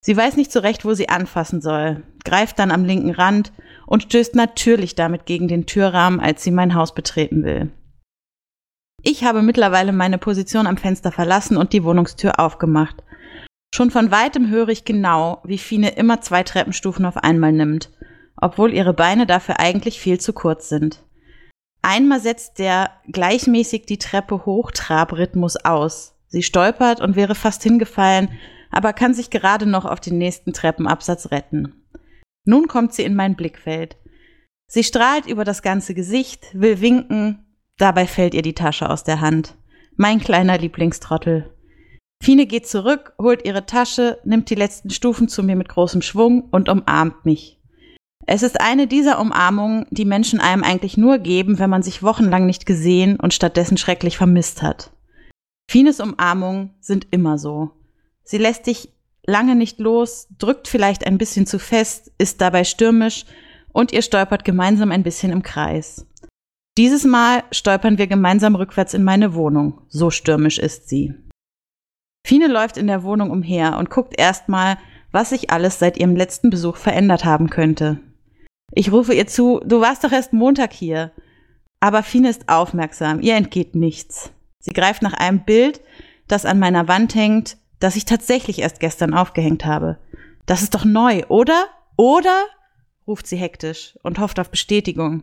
Sie 0.00 0.16
weiß 0.16 0.36
nicht 0.36 0.52
so 0.52 0.60
recht, 0.60 0.84
wo 0.84 0.94
sie 0.94 1.08
anfassen 1.08 1.60
soll, 1.60 2.02
greift 2.24 2.58
dann 2.58 2.70
am 2.70 2.84
linken 2.84 3.10
Rand 3.10 3.52
und 3.86 4.04
stößt 4.04 4.34
natürlich 4.34 4.94
damit 4.94 5.26
gegen 5.26 5.48
den 5.48 5.66
Türrahmen, 5.66 6.20
als 6.20 6.42
sie 6.42 6.50
mein 6.50 6.74
Haus 6.74 6.94
betreten 6.94 7.44
will. 7.44 7.70
Ich 9.02 9.24
habe 9.24 9.42
mittlerweile 9.42 9.92
meine 9.92 10.18
Position 10.18 10.66
am 10.66 10.76
Fenster 10.76 11.12
verlassen 11.12 11.56
und 11.56 11.72
die 11.72 11.84
Wohnungstür 11.84 12.40
aufgemacht. 12.40 13.02
Schon 13.74 13.90
von 13.90 14.10
weitem 14.10 14.48
höre 14.48 14.70
ich 14.70 14.84
genau, 14.84 15.40
wie 15.44 15.58
Fine 15.58 15.90
immer 15.90 16.20
zwei 16.20 16.42
Treppenstufen 16.42 17.04
auf 17.04 17.18
einmal 17.18 17.52
nimmt 17.52 17.90
obwohl 18.40 18.72
ihre 18.72 18.94
Beine 18.94 19.26
dafür 19.26 19.60
eigentlich 19.60 20.00
viel 20.00 20.20
zu 20.20 20.32
kurz 20.32 20.68
sind. 20.68 21.02
Einmal 21.82 22.20
setzt 22.20 22.58
der 22.58 22.90
gleichmäßig 23.10 23.86
die 23.86 23.98
Treppe 23.98 24.44
hoch 24.46 24.70
Trabrhythmus 24.72 25.56
aus. 25.56 26.14
Sie 26.26 26.42
stolpert 26.42 27.00
und 27.00 27.16
wäre 27.16 27.34
fast 27.34 27.62
hingefallen, 27.62 28.30
aber 28.70 28.92
kann 28.92 29.14
sich 29.14 29.30
gerade 29.30 29.66
noch 29.66 29.84
auf 29.84 30.00
den 30.00 30.18
nächsten 30.18 30.52
Treppenabsatz 30.52 31.30
retten. 31.30 31.74
Nun 32.44 32.66
kommt 32.66 32.92
sie 32.92 33.02
in 33.02 33.14
mein 33.14 33.36
Blickfeld. 33.36 33.96
Sie 34.66 34.84
strahlt 34.84 35.26
über 35.26 35.44
das 35.44 35.62
ganze 35.62 35.94
Gesicht, 35.94 36.46
will 36.52 36.80
winken, 36.80 37.46
dabei 37.78 38.06
fällt 38.06 38.34
ihr 38.34 38.42
die 38.42 38.54
Tasche 38.54 38.90
aus 38.90 39.04
der 39.04 39.20
Hand. 39.20 39.56
Mein 39.96 40.20
kleiner 40.20 40.58
Lieblingstrottel. 40.58 41.54
Fine 42.22 42.46
geht 42.46 42.66
zurück, 42.66 43.14
holt 43.18 43.46
ihre 43.46 43.64
Tasche, 43.64 44.18
nimmt 44.24 44.50
die 44.50 44.54
letzten 44.56 44.90
Stufen 44.90 45.28
zu 45.28 45.42
mir 45.42 45.56
mit 45.56 45.68
großem 45.68 46.02
Schwung 46.02 46.48
und 46.50 46.68
umarmt 46.68 47.24
mich. 47.24 47.57
Es 48.30 48.42
ist 48.42 48.60
eine 48.60 48.86
dieser 48.86 49.20
Umarmungen, 49.20 49.86
die 49.90 50.04
Menschen 50.04 50.38
einem 50.38 50.62
eigentlich 50.62 50.98
nur 50.98 51.16
geben, 51.16 51.58
wenn 51.58 51.70
man 51.70 51.82
sich 51.82 52.02
wochenlang 52.02 52.44
nicht 52.44 52.66
gesehen 52.66 53.18
und 53.18 53.32
stattdessen 53.32 53.78
schrecklich 53.78 54.18
vermisst 54.18 54.60
hat. 54.60 54.90
Fines 55.70 55.98
Umarmungen 55.98 56.74
sind 56.78 57.06
immer 57.10 57.38
so. 57.38 57.70
Sie 58.24 58.36
lässt 58.36 58.66
dich 58.66 58.92
lange 59.26 59.56
nicht 59.56 59.80
los, 59.80 60.28
drückt 60.36 60.68
vielleicht 60.68 61.06
ein 61.06 61.16
bisschen 61.16 61.46
zu 61.46 61.58
fest, 61.58 62.12
ist 62.18 62.42
dabei 62.42 62.64
stürmisch 62.64 63.24
und 63.72 63.92
ihr 63.92 64.02
stolpert 64.02 64.44
gemeinsam 64.44 64.92
ein 64.92 65.04
bisschen 65.04 65.32
im 65.32 65.42
Kreis. 65.42 66.06
Dieses 66.76 67.04
Mal 67.06 67.44
stolpern 67.50 67.96
wir 67.96 68.08
gemeinsam 68.08 68.56
rückwärts 68.56 68.92
in 68.92 69.04
meine 69.04 69.32
Wohnung. 69.32 69.80
So 69.88 70.10
stürmisch 70.10 70.58
ist 70.58 70.90
sie. 70.90 71.14
Fine 72.26 72.48
läuft 72.48 72.76
in 72.76 72.88
der 72.88 73.04
Wohnung 73.04 73.30
umher 73.30 73.78
und 73.78 73.88
guckt 73.88 74.20
erstmal, 74.20 74.76
was 75.12 75.30
sich 75.30 75.48
alles 75.48 75.78
seit 75.78 75.96
ihrem 75.96 76.14
letzten 76.14 76.50
Besuch 76.50 76.76
verändert 76.76 77.24
haben 77.24 77.48
könnte. 77.48 78.00
Ich 78.72 78.92
rufe 78.92 79.14
ihr 79.14 79.26
zu, 79.26 79.60
du 79.64 79.80
warst 79.80 80.04
doch 80.04 80.12
erst 80.12 80.32
Montag 80.32 80.72
hier. 80.72 81.12
Aber 81.80 82.02
Fine 82.02 82.28
ist 82.28 82.48
aufmerksam, 82.48 83.20
ihr 83.20 83.36
entgeht 83.36 83.74
nichts. 83.74 84.32
Sie 84.58 84.72
greift 84.72 85.02
nach 85.02 85.14
einem 85.14 85.44
Bild, 85.44 85.80
das 86.26 86.44
an 86.44 86.58
meiner 86.58 86.88
Wand 86.88 87.14
hängt, 87.14 87.56
das 87.80 87.96
ich 87.96 88.04
tatsächlich 88.04 88.58
erst 88.58 88.80
gestern 88.80 89.14
aufgehängt 89.14 89.64
habe. 89.64 89.98
Das 90.46 90.62
ist 90.62 90.74
doch 90.74 90.84
neu, 90.84 91.24
oder? 91.28 91.66
Oder? 91.96 92.44
ruft 93.06 93.26
sie 93.26 93.36
hektisch 93.36 93.98
und 94.02 94.18
hofft 94.18 94.38
auf 94.38 94.50
Bestätigung. 94.50 95.22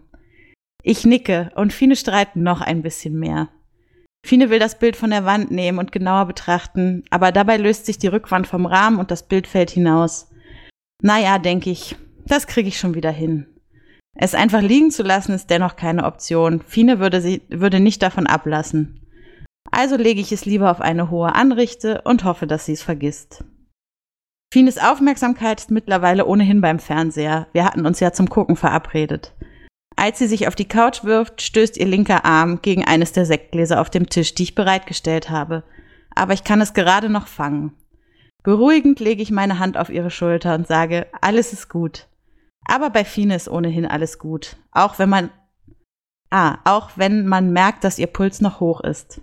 Ich 0.81 1.05
nicke 1.05 1.51
und 1.55 1.73
Fine 1.73 1.95
streitet 1.95 2.37
noch 2.37 2.61
ein 2.61 2.81
bisschen 2.81 3.19
mehr. 3.19 3.49
Fine 4.25 4.49
will 4.49 4.59
das 4.59 4.79
Bild 4.79 4.95
von 4.95 5.11
der 5.11 5.25
Wand 5.25 5.51
nehmen 5.51 5.77
und 5.77 5.91
genauer 5.91 6.25
betrachten, 6.25 7.03
aber 7.11 7.31
dabei 7.31 7.57
löst 7.57 7.85
sich 7.85 7.99
die 7.99 8.07
Rückwand 8.07 8.47
vom 8.47 8.65
Rahmen 8.65 8.97
und 8.97 9.11
das 9.11 9.27
Bild 9.27 9.45
fällt 9.45 9.69
hinaus. 9.69 10.31
Naja, 11.03 11.37
denke 11.37 11.69
ich, 11.69 11.95
das 12.25 12.47
kriege 12.47 12.67
ich 12.67 12.77
schon 12.77 12.95
wieder 12.95 13.11
hin. 13.11 13.47
Es 14.15 14.33
einfach 14.33 14.61
liegen 14.61 14.91
zu 14.91 15.03
lassen 15.03 15.33
ist 15.33 15.49
dennoch 15.49 15.75
keine 15.75 16.05
Option. 16.05 16.61
Fine 16.61 16.99
würde, 16.99 17.21
sie, 17.21 17.41
würde 17.49 17.79
nicht 17.79 18.01
davon 18.01 18.27
ablassen. 18.27 19.01
Also 19.71 19.97
lege 19.97 20.21
ich 20.21 20.31
es 20.31 20.45
lieber 20.45 20.71
auf 20.71 20.79
eine 20.79 21.09
hohe 21.09 21.35
Anrichte 21.35 22.01
und 22.03 22.23
hoffe, 22.23 22.47
dass 22.47 22.65
sie 22.65 22.73
es 22.73 22.81
vergisst. 22.81 23.43
Fines 24.53 24.77
Aufmerksamkeit 24.77 25.59
ist 25.59 25.71
mittlerweile 25.71 26.25
ohnehin 26.25 26.61
beim 26.61 26.79
Fernseher. 26.79 27.47
Wir 27.51 27.65
hatten 27.65 27.85
uns 27.85 27.99
ja 27.99 28.13
zum 28.13 28.29
Gucken 28.29 28.55
verabredet. 28.55 29.33
Als 29.97 30.19
sie 30.19 30.27
sich 30.27 30.47
auf 30.47 30.55
die 30.55 30.67
Couch 30.67 31.03
wirft, 31.03 31.41
stößt 31.41 31.77
ihr 31.77 31.85
linker 31.85 32.23
Arm 32.23 32.61
gegen 32.61 32.85
eines 32.85 33.11
der 33.11 33.25
Sektgläser 33.25 33.81
auf 33.81 33.89
dem 33.89 34.07
Tisch, 34.07 34.33
die 34.33 34.43
ich 34.43 34.55
bereitgestellt 34.55 35.29
habe. 35.29 35.63
Aber 36.15 36.33
ich 36.33 36.45
kann 36.45 36.61
es 36.61 36.73
gerade 36.73 37.09
noch 37.09 37.27
fangen. 37.27 37.73
Beruhigend 38.43 38.99
lege 38.99 39.21
ich 39.21 39.31
meine 39.31 39.59
Hand 39.59 39.75
auf 39.75 39.89
ihre 39.89 40.11
Schulter 40.11 40.55
und 40.55 40.67
sage, 40.67 41.07
alles 41.19 41.51
ist 41.51 41.67
gut. 41.67 42.07
Aber 42.65 42.89
bei 42.89 43.05
Fine 43.05 43.35
ist 43.35 43.47
ohnehin 43.47 43.85
alles 43.85 44.19
gut. 44.19 44.57
Auch 44.71 44.99
wenn 44.99 45.09
man, 45.09 45.29
ah, 46.31 46.57
auch 46.65 46.91
wenn 46.95 47.27
man 47.27 47.53
merkt, 47.53 47.83
dass 47.83 47.99
ihr 47.99 48.07
Puls 48.07 48.41
noch 48.41 48.59
hoch 48.59 48.81
ist. 48.81 49.21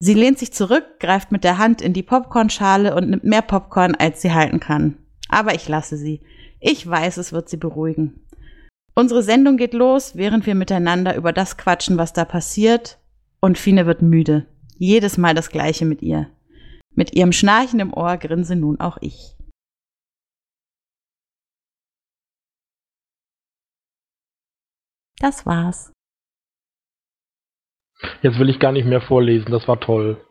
Sie 0.00 0.14
lehnt 0.14 0.38
sich 0.38 0.52
zurück, 0.52 0.98
greift 0.98 1.30
mit 1.30 1.44
der 1.44 1.58
Hand 1.58 1.82
in 1.82 1.92
die 1.92 2.02
Popcornschale 2.02 2.94
und 2.94 3.10
nimmt 3.10 3.24
mehr 3.24 3.42
Popcorn, 3.42 3.94
als 3.94 4.22
sie 4.22 4.32
halten 4.32 4.58
kann. 4.58 4.96
Aber 5.28 5.54
ich 5.54 5.68
lasse 5.68 5.96
sie. 5.96 6.20
Ich 6.58 6.88
weiß, 6.88 7.18
es 7.18 7.32
wird 7.32 7.48
sie 7.48 7.56
beruhigen. 7.56 8.20
Unsere 8.94 9.22
Sendung 9.22 9.56
geht 9.56 9.74
los, 9.74 10.16
während 10.16 10.46
wir 10.46 10.54
miteinander 10.54 11.16
über 11.16 11.32
das 11.32 11.56
quatschen, 11.56 11.98
was 11.98 12.12
da 12.12 12.24
passiert. 12.24 12.98
Und 13.40 13.58
Fine 13.58 13.86
wird 13.86 14.02
müde. 14.02 14.46
Jedes 14.76 15.18
Mal 15.18 15.34
das 15.34 15.50
Gleiche 15.50 15.84
mit 15.84 16.02
ihr. 16.02 16.28
Mit 16.94 17.14
ihrem 17.14 17.32
Schnarchen 17.32 17.80
im 17.80 17.94
Ohr 17.94 18.16
grinse 18.16 18.56
nun 18.56 18.80
auch 18.80 18.98
ich. 19.00 19.36
Das 25.20 25.46
war's. 25.46 25.92
Jetzt 28.22 28.38
will 28.38 28.48
ich 28.48 28.58
gar 28.58 28.72
nicht 28.72 28.86
mehr 28.86 29.02
vorlesen, 29.02 29.52
das 29.52 29.68
war 29.68 29.78
toll. 29.78 30.26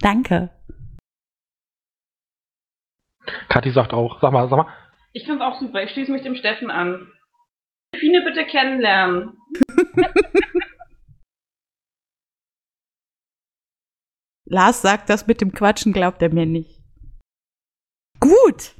Danke. 0.00 0.50
Kathi 3.48 3.70
sagt 3.70 3.92
auch, 3.92 4.20
sag 4.20 4.32
mal, 4.32 4.48
sag 4.48 4.56
mal. 4.56 4.72
Ich 5.12 5.26
find's 5.26 5.42
auch 5.42 5.60
super, 5.60 5.82
ich 5.82 5.90
schließe 5.90 6.10
mich 6.10 6.22
dem 6.22 6.34
Steffen 6.34 6.70
an. 6.70 7.12
Fine 7.94 8.24
bitte 8.24 8.46
kennenlernen. 8.46 9.36
Lars 14.46 14.80
sagt 14.82 15.10
das 15.10 15.26
mit 15.26 15.42
dem 15.42 15.52
Quatschen, 15.52 15.92
glaubt 15.92 16.22
er 16.22 16.32
mir 16.32 16.46
nicht. 16.46 16.80
Gut. 18.18 18.74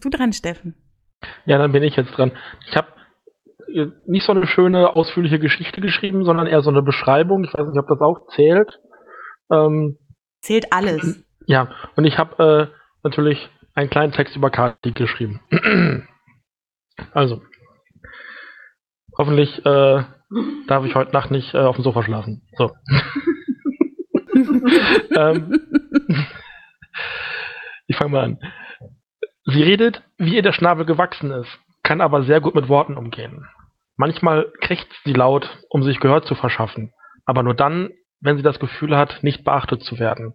Du 0.00 0.10
dran, 0.10 0.32
Steffen. 0.32 0.74
Ja, 1.46 1.58
dann 1.58 1.70
bin 1.72 1.84
ich 1.84 1.96
jetzt 1.96 2.10
dran. 2.12 2.36
Ich 2.66 2.76
habe 2.76 2.92
nicht 4.06 4.24
so 4.24 4.32
eine 4.32 4.46
schöne, 4.46 4.94
ausführliche 4.94 5.38
Geschichte 5.38 5.80
geschrieben, 5.80 6.24
sondern 6.24 6.46
eher 6.46 6.62
so 6.62 6.70
eine 6.70 6.82
Beschreibung. 6.82 7.44
Ich 7.44 7.52
weiß 7.52 7.66
nicht, 7.66 7.78
ob 7.78 7.88
das 7.88 8.00
auch 8.00 8.28
zählt. 8.34 8.78
Ähm, 9.50 9.98
zählt 10.40 10.72
alles. 10.72 11.24
Ja, 11.46 11.70
und 11.96 12.04
ich 12.04 12.18
habe 12.18 12.70
äh, 12.72 12.76
natürlich 13.02 13.50
einen 13.74 13.90
kleinen 13.90 14.12
Text 14.12 14.36
über 14.36 14.50
Kati 14.50 14.92
geschrieben. 14.92 15.40
also, 17.12 17.42
hoffentlich 19.18 19.58
äh, 19.66 20.04
darf 20.66 20.84
ich 20.84 20.94
heute 20.94 21.12
Nacht 21.12 21.30
nicht 21.30 21.54
äh, 21.54 21.58
auf 21.58 21.76
dem 21.76 21.84
Sofa 21.84 22.02
schlafen. 22.02 22.42
So. 22.56 22.70
ähm, 25.16 25.60
ich 27.86 27.96
fange 27.96 28.10
mal 28.10 28.24
an. 28.24 28.38
Sie 29.46 29.62
redet, 29.62 30.02
wie 30.16 30.36
ihr 30.36 30.42
der 30.42 30.52
Schnabel 30.52 30.86
gewachsen 30.86 31.30
ist. 31.30 31.58
kann 31.82 32.00
aber 32.00 32.22
sehr 32.22 32.40
gut 32.40 32.54
mit 32.54 32.68
Worten 32.68 32.96
umgehen. 32.96 33.46
Manchmal 33.96 34.52
krächzt 34.60 34.92
sie 35.04 35.12
laut, 35.12 35.48
um 35.68 35.82
sich 35.82 36.00
Gehör 36.00 36.22
zu 36.24 36.34
verschaffen, 36.34 36.92
aber 37.26 37.42
nur 37.42 37.54
dann, 37.54 37.90
wenn 38.20 38.36
sie 38.36 38.42
das 38.42 38.58
Gefühl 38.58 38.96
hat, 38.96 39.22
nicht 39.22 39.44
beachtet 39.44 39.82
zu 39.82 39.98
werden. 39.98 40.34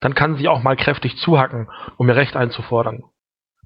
Dann 0.00 0.14
kann 0.14 0.36
sie 0.36 0.48
auch 0.48 0.62
mal 0.62 0.76
kräftig 0.76 1.16
zuhacken, 1.18 1.68
um 1.96 2.08
ihr 2.08 2.16
Recht 2.16 2.36
einzufordern. 2.36 3.02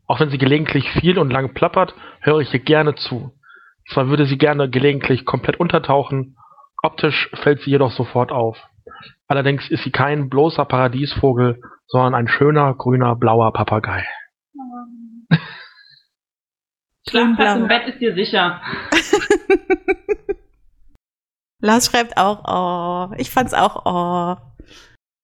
Auch 0.06 0.18
wenn 0.20 0.30
sie 0.30 0.38
gelegentlich 0.38 0.90
viel 0.90 1.18
und 1.18 1.30
lang 1.30 1.54
plappert, 1.54 1.94
höre 2.20 2.40
ich 2.40 2.52
ihr 2.52 2.60
gerne 2.60 2.94
zu. 2.96 3.32
Zwar 3.92 4.08
würde 4.08 4.26
sie 4.26 4.38
gerne 4.38 4.68
gelegentlich 4.68 5.24
komplett 5.24 5.58
untertauchen, 5.58 6.36
optisch 6.82 7.30
fällt 7.34 7.60
sie 7.60 7.70
jedoch 7.70 7.92
sofort 7.92 8.32
auf. 8.32 8.58
Allerdings 9.28 9.70
ist 9.70 9.84
sie 9.84 9.92
kein 9.92 10.28
bloßer 10.28 10.64
Paradiesvogel, 10.64 11.60
sondern 11.86 12.14
ein 12.14 12.28
schöner, 12.28 12.74
grüner, 12.74 13.16
blauer 13.16 13.52
Papagei. 13.52 14.04
Schlafplatz 17.10 17.56
im 17.56 17.68
Bett 17.68 17.86
ist 17.88 18.00
dir 18.00 18.14
sicher. 18.14 18.60
Lars 21.60 21.86
schreibt 21.86 22.16
auch, 22.16 22.44
oh. 22.46 23.14
Ich 23.18 23.30
fand's 23.30 23.52
auch, 23.52 23.84
oh. 23.84 24.36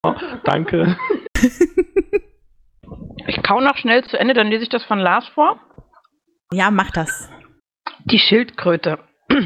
oh 0.02 0.14
danke. 0.44 0.98
ich 3.26 3.42
kau 3.42 3.60
noch 3.60 3.76
schnell 3.76 4.04
zu 4.04 4.18
Ende, 4.18 4.34
dann 4.34 4.48
lese 4.48 4.64
ich 4.64 4.68
das 4.68 4.84
von 4.84 4.98
Lars 4.98 5.26
vor. 5.28 5.58
Ja, 6.52 6.70
mach 6.70 6.90
das. 6.90 7.30
Die 8.04 8.18
Schildkröte. 8.18 8.98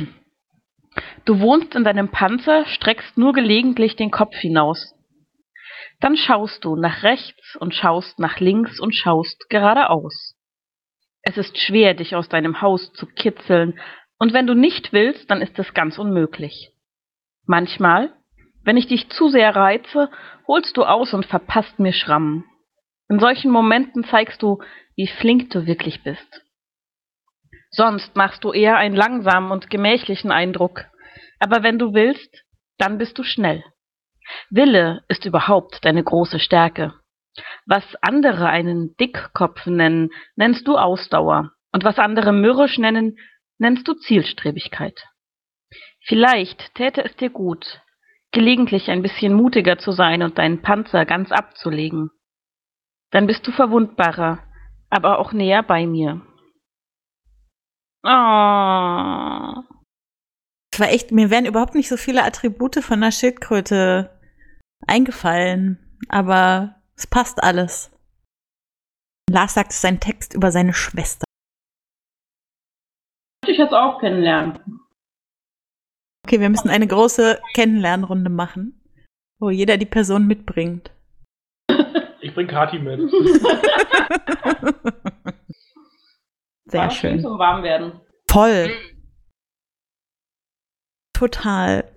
Du 1.25 1.38
wohnst 1.38 1.75
in 1.76 1.85
deinem 1.85 2.11
Panzer, 2.11 2.64
streckst 2.66 3.16
nur 3.16 3.32
gelegentlich 3.32 3.94
den 3.94 4.11
Kopf 4.11 4.35
hinaus. 4.35 4.94
Dann 6.00 6.16
schaust 6.16 6.64
du 6.64 6.75
nach 6.76 7.04
rechts 7.04 7.56
und 7.61 7.75
schaust 7.75 8.18
nach 8.18 8.40
links 8.40 8.80
und 8.80 8.94
schaust 8.94 9.49
geradeaus. 9.50 10.35
Es 11.22 11.36
ist 11.36 11.58
schwer, 11.58 11.94
dich 11.94 12.14
aus 12.16 12.28
deinem 12.28 12.60
Haus 12.60 12.92
zu 12.92 13.06
kitzeln, 13.06 13.78
und 14.18 14.34
wenn 14.34 14.46
du 14.46 14.54
nicht 14.54 14.92
willst, 14.92 15.30
dann 15.30 15.40
ist 15.40 15.58
es 15.58 15.72
ganz 15.72 15.98
unmöglich. 15.98 16.72
Manchmal, 17.46 18.12
wenn 18.64 18.76
ich 18.76 18.86
dich 18.86 19.08
zu 19.08 19.28
sehr 19.28 19.56
reize, 19.56 20.10
holst 20.46 20.76
du 20.76 20.84
aus 20.84 21.14
und 21.14 21.24
verpasst 21.24 21.78
mir 21.78 21.94
Schrammen. 21.94 22.44
In 23.08 23.18
solchen 23.18 23.50
Momenten 23.50 24.04
zeigst 24.04 24.42
du, 24.42 24.62
wie 24.94 25.06
flink 25.06 25.50
du 25.50 25.66
wirklich 25.66 26.02
bist. 26.02 26.42
Sonst 27.70 28.14
machst 28.14 28.44
du 28.44 28.52
eher 28.52 28.76
einen 28.76 28.94
langsamen 28.94 29.50
und 29.50 29.70
gemächlichen 29.70 30.30
Eindruck, 30.30 30.84
aber 31.38 31.62
wenn 31.62 31.78
du 31.78 31.94
willst, 31.94 32.44
dann 32.78 32.98
bist 32.98 33.18
du 33.18 33.22
schnell. 33.22 33.64
Wille 34.50 35.02
ist 35.08 35.24
überhaupt 35.24 35.84
deine 35.84 36.04
große 36.04 36.40
Stärke. 36.40 36.92
Was 37.66 37.85
andere 38.02 38.49
einen 38.49 38.97
Dickkopf 38.97 39.66
nennen, 39.66 40.11
nennst 40.37 40.66
du 40.66 40.76
Ausdauer, 40.76 41.52
und 41.73 41.85
was 41.85 41.99
andere 41.99 42.32
mürrisch 42.32 42.78
nennen, 42.78 43.18
nennst 43.59 43.87
du 43.87 43.94
Zielstrebigkeit. 43.94 45.06
Vielleicht 46.02 46.75
täte 46.75 47.04
es 47.04 47.14
dir 47.16 47.30
gut, 47.30 47.82
gelegentlich 48.32 48.90
ein 48.90 49.02
bisschen 49.02 49.35
mutiger 49.35 49.78
zu 49.78 49.92
sein 49.92 50.22
und 50.22 50.38
deinen 50.38 50.62
Panzer 50.62 51.05
ganz 51.05 51.31
abzulegen. 51.31 52.11
Dann 53.11 53.26
bist 53.26 53.46
du 53.46 53.53
verwundbarer, 53.53 54.38
aber 54.88 55.18
auch 55.18 55.33
näher 55.33 55.62
bei 55.62 55.87
mir. 55.87 56.22
Oh. 58.03 59.62
Es 60.72 60.81
war 60.81 60.88
echt, 60.88 61.11
mir 61.11 61.31
wären 61.31 61.44
überhaupt 61.44 61.74
nicht 61.74 61.88
so 61.88 61.96
viele 61.96 62.24
Attribute 62.24 62.76
von 62.76 63.00
der 63.00 63.11
Schildkröte 63.11 64.18
eingefallen, 64.87 65.98
aber 66.09 66.80
es 67.00 67.06
passt 67.06 67.42
alles. 67.42 67.90
Lars 69.30 69.54
sagt, 69.54 69.70
es 69.70 69.78
ist 69.78 69.86
ein 69.86 70.00
Text 70.00 70.34
über 70.34 70.52
seine 70.52 70.74
Schwester. 70.74 71.24
Ich 73.46 73.56
jetzt 73.56 73.72
auch 73.72 74.00
kennenlernen. 74.00 74.82
Okay, 76.26 76.40
wir 76.40 76.50
müssen 76.50 76.68
eine 76.68 76.86
große 76.86 77.40
Kennenlernrunde 77.54 78.28
machen, 78.28 78.84
wo 79.40 79.48
jeder 79.48 79.78
die 79.78 79.86
Person 79.86 80.26
mitbringt. 80.26 80.90
Ich 82.22 82.34
bring 82.34 82.48
Kati 82.48 82.78
mit. 82.78 83.00
Sehr 86.66 86.80
War 86.80 86.90
schön. 86.90 87.18
Zum 87.22 87.38
Warmwerden. 87.38 87.98
Voll. 88.30 88.70
Total. 91.14 91.90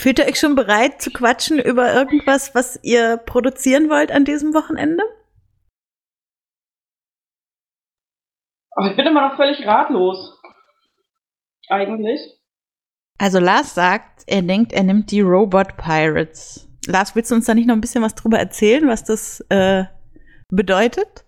Fühlt 0.00 0.20
ihr 0.20 0.26
euch 0.26 0.38
schon 0.38 0.54
bereit 0.54 1.02
zu 1.02 1.10
quatschen 1.10 1.58
über 1.58 1.92
irgendwas, 1.92 2.54
was 2.54 2.78
ihr 2.82 3.16
produzieren 3.16 3.90
wollt 3.90 4.12
an 4.12 4.24
diesem 4.24 4.54
Wochenende? 4.54 5.02
Aber 8.70 8.90
ich 8.90 8.96
bin 8.96 9.06
immer 9.06 9.28
noch 9.28 9.36
völlig 9.36 9.66
ratlos. 9.66 10.40
Eigentlich. 11.68 12.20
Also 13.18 13.40
Lars 13.40 13.74
sagt, 13.74 14.22
er 14.28 14.42
denkt, 14.42 14.72
er 14.72 14.84
nimmt 14.84 15.10
die 15.10 15.20
Robot 15.20 15.76
Pirates. 15.76 16.68
Lars, 16.86 17.16
willst 17.16 17.32
du 17.32 17.34
uns 17.34 17.46
da 17.46 17.54
nicht 17.54 17.66
noch 17.66 17.74
ein 17.74 17.80
bisschen 17.80 18.04
was 18.04 18.14
drüber 18.14 18.38
erzählen, 18.38 18.86
was 18.86 19.02
das 19.02 19.40
äh, 19.48 19.84
bedeutet? 20.48 21.24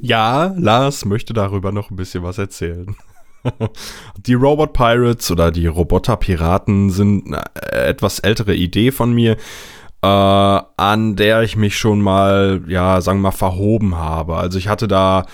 Ja, 0.00 0.54
Lars 0.56 1.04
möchte 1.04 1.34
darüber 1.34 1.70
noch 1.70 1.90
ein 1.90 1.96
bisschen 1.96 2.22
was 2.22 2.38
erzählen. 2.38 2.96
die 4.26 4.34
Robot 4.34 4.72
Pirates 4.72 5.30
oder 5.30 5.50
die 5.50 5.66
Roboter 5.66 6.16
Piraten 6.16 6.90
sind 6.90 7.26
eine 7.26 7.42
etwas 7.70 8.18
ältere 8.18 8.54
Idee 8.54 8.90
von 8.90 9.12
mir, 9.12 9.36
äh, 10.02 10.06
an 10.06 11.16
der 11.16 11.42
ich 11.42 11.56
mich 11.56 11.76
schon 11.76 12.00
mal, 12.00 12.62
ja, 12.66 13.00
sagen 13.00 13.18
wir 13.18 13.30
mal, 13.30 13.32
verhoben 13.32 13.96
habe. 13.96 14.36
Also 14.36 14.58
ich 14.58 14.68
hatte 14.68 14.88
da 14.88 15.26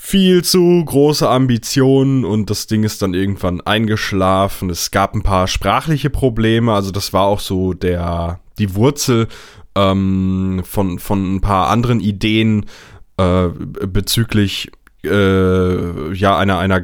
viel 0.00 0.42
zu 0.42 0.82
große 0.84 1.28
Ambitionen 1.28 2.24
und 2.24 2.50
das 2.50 2.66
Ding 2.66 2.82
ist 2.82 3.02
dann 3.02 3.14
irgendwann 3.14 3.60
eingeschlafen. 3.60 4.70
Es 4.70 4.90
gab 4.90 5.14
ein 5.14 5.22
paar 5.22 5.48
sprachliche 5.48 6.08
Probleme, 6.08 6.72
also 6.72 6.92
das 6.92 7.12
war 7.12 7.24
auch 7.24 7.40
so 7.40 7.74
der 7.74 8.40
die 8.58 8.74
Wurzel 8.74 9.28
ähm, 9.74 10.62
von 10.64 10.98
von 10.98 11.36
ein 11.36 11.40
paar 11.40 11.68
anderen 11.68 12.00
Ideen, 12.00 12.66
äh, 13.18 13.48
bezüglich 13.86 14.70
äh, 15.04 16.12
ja 16.14 16.38
einer 16.38 16.58
einer 16.58 16.80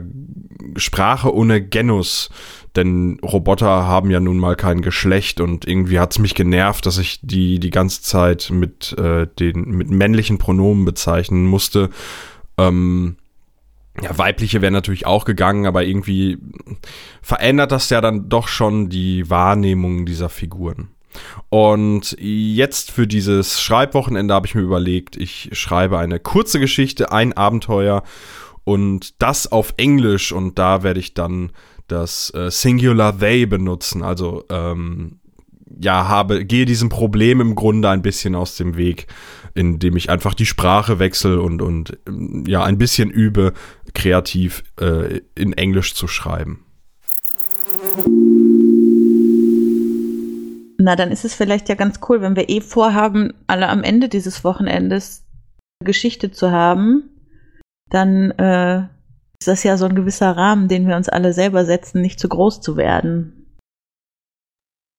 Sprache 0.77 1.35
ohne 1.35 1.63
Genus, 1.63 2.31
denn 2.77 3.19
Roboter 3.23 3.87
haben 3.87 4.11
ja 4.11 4.21
nun 4.21 4.39
mal 4.39 4.57
kein 4.57 4.83
Geschlecht 4.83 5.41
und 5.41 5.67
irgendwie 5.67 6.01
hat 6.01 6.13
es 6.13 6.19
mich 6.19 6.35
genervt, 6.35 6.87
dass 6.87 6.99
ich 6.99 7.21
die 7.23 7.61
die 7.61 7.71
ganze 7.71 8.03
Zeit 8.03 8.51
mit 8.51 8.97
äh, 8.99 9.27
den 9.39 9.65
mit 9.71 9.91
männlichen 9.91 10.39
Pronomen 10.39 10.85
bezeichnen 10.85 11.47
musste. 11.47 11.91
Ähm, 12.59 13.17
ja, 14.03 14.19
weibliche 14.19 14.61
wäre 14.61 14.73
natürlich 14.73 15.07
auch 15.07 15.25
gegangen, 15.25 15.67
aber 15.67 15.85
irgendwie 15.85 16.39
verändert 17.23 17.71
das 17.71 17.91
ja 17.91 18.01
dann 18.01 18.29
doch 18.29 18.49
schon 18.49 18.89
die 18.89 19.31
Wahrnehmung 19.31 20.05
dieser 20.05 20.29
Figuren. 20.29 20.89
Und 21.49 22.17
jetzt 22.19 22.91
für 22.91 23.07
dieses 23.07 23.61
Schreibwochenende 23.63 24.35
habe 24.35 24.49
ich 24.49 24.57
mir 24.57 24.63
überlegt, 24.63 25.17
ich 25.17 25.51
schreibe 25.53 25.99
eine 25.99 26.19
kurze 26.19 26.59
Geschichte, 26.59 27.13
ein 27.13 27.33
Abenteuer 27.33 28.03
und 28.65 29.23
das 29.23 29.51
auf 29.51 29.75
Englisch 29.77 30.33
und 30.33 30.59
da 30.59 30.83
werde 30.83 31.01
ich 31.01 31.15
dann 31.15 31.53
das 31.87 32.33
äh, 32.35 32.51
Singular 32.51 33.19
They 33.19 33.47
benutzen. 33.47 34.03
Also 34.03 34.45
ähm, 34.51 35.21
ja, 35.81 36.09
habe, 36.09 36.45
gehe 36.45 36.67
diesem 36.67 36.89
Problem 36.89 37.41
im 37.41 37.55
Grunde 37.55 37.91
ein 37.91 38.03
bisschen 38.03 38.35
aus 38.35 38.57
dem 38.57 38.77
Weg, 38.77 39.07
indem 39.55 39.97
ich 39.97 40.11
einfach 40.11 40.35
die 40.35 40.47
Sprache 40.47 40.99
wechsle 40.99 41.41
und, 41.41 41.63
und 41.63 41.99
ja, 42.47 42.63
ein 42.65 42.79
bisschen 42.79 43.11
übe, 43.11 43.53
kreativ 43.93 44.63
äh, 44.81 45.21
in 45.35 45.53
Englisch 45.53 45.95
zu 45.95 46.07
schreiben. 46.07 46.65
Na, 50.79 50.97
dann 50.97 51.11
ist 51.11 51.25
es 51.25 51.35
vielleicht 51.35 51.69
ja 51.69 51.77
ganz 51.77 52.01
cool, 52.09 52.21
wenn 52.21 52.37
wir 52.37 52.49
eh 52.49 52.61
vorhaben, 52.61 53.33
alle 53.47 53.69
am 53.69 53.83
Ende 53.83 54.09
dieses 54.09 54.45
Wochenendes 54.45 55.25
Geschichte 55.83 56.31
zu 56.31 56.51
haben, 56.51 57.14
dann 57.95 58.31
äh, 58.33 58.83
ist 59.39 59.49
das 59.49 59.65
ja 59.65 59.77
so 59.77 59.87
ein 59.87 59.95
gewisser 59.95 60.33
Rahmen, 60.33 60.69
den 60.69 60.87
wir 60.89 60.97
uns 60.97 61.09
alle 61.09 61.33
selber 61.33 61.65
setzen, 61.65 62.01
nicht 62.01 62.19
zu 62.19 62.29
groß 62.29 62.61
zu 62.61 62.77
werden. 62.77 63.57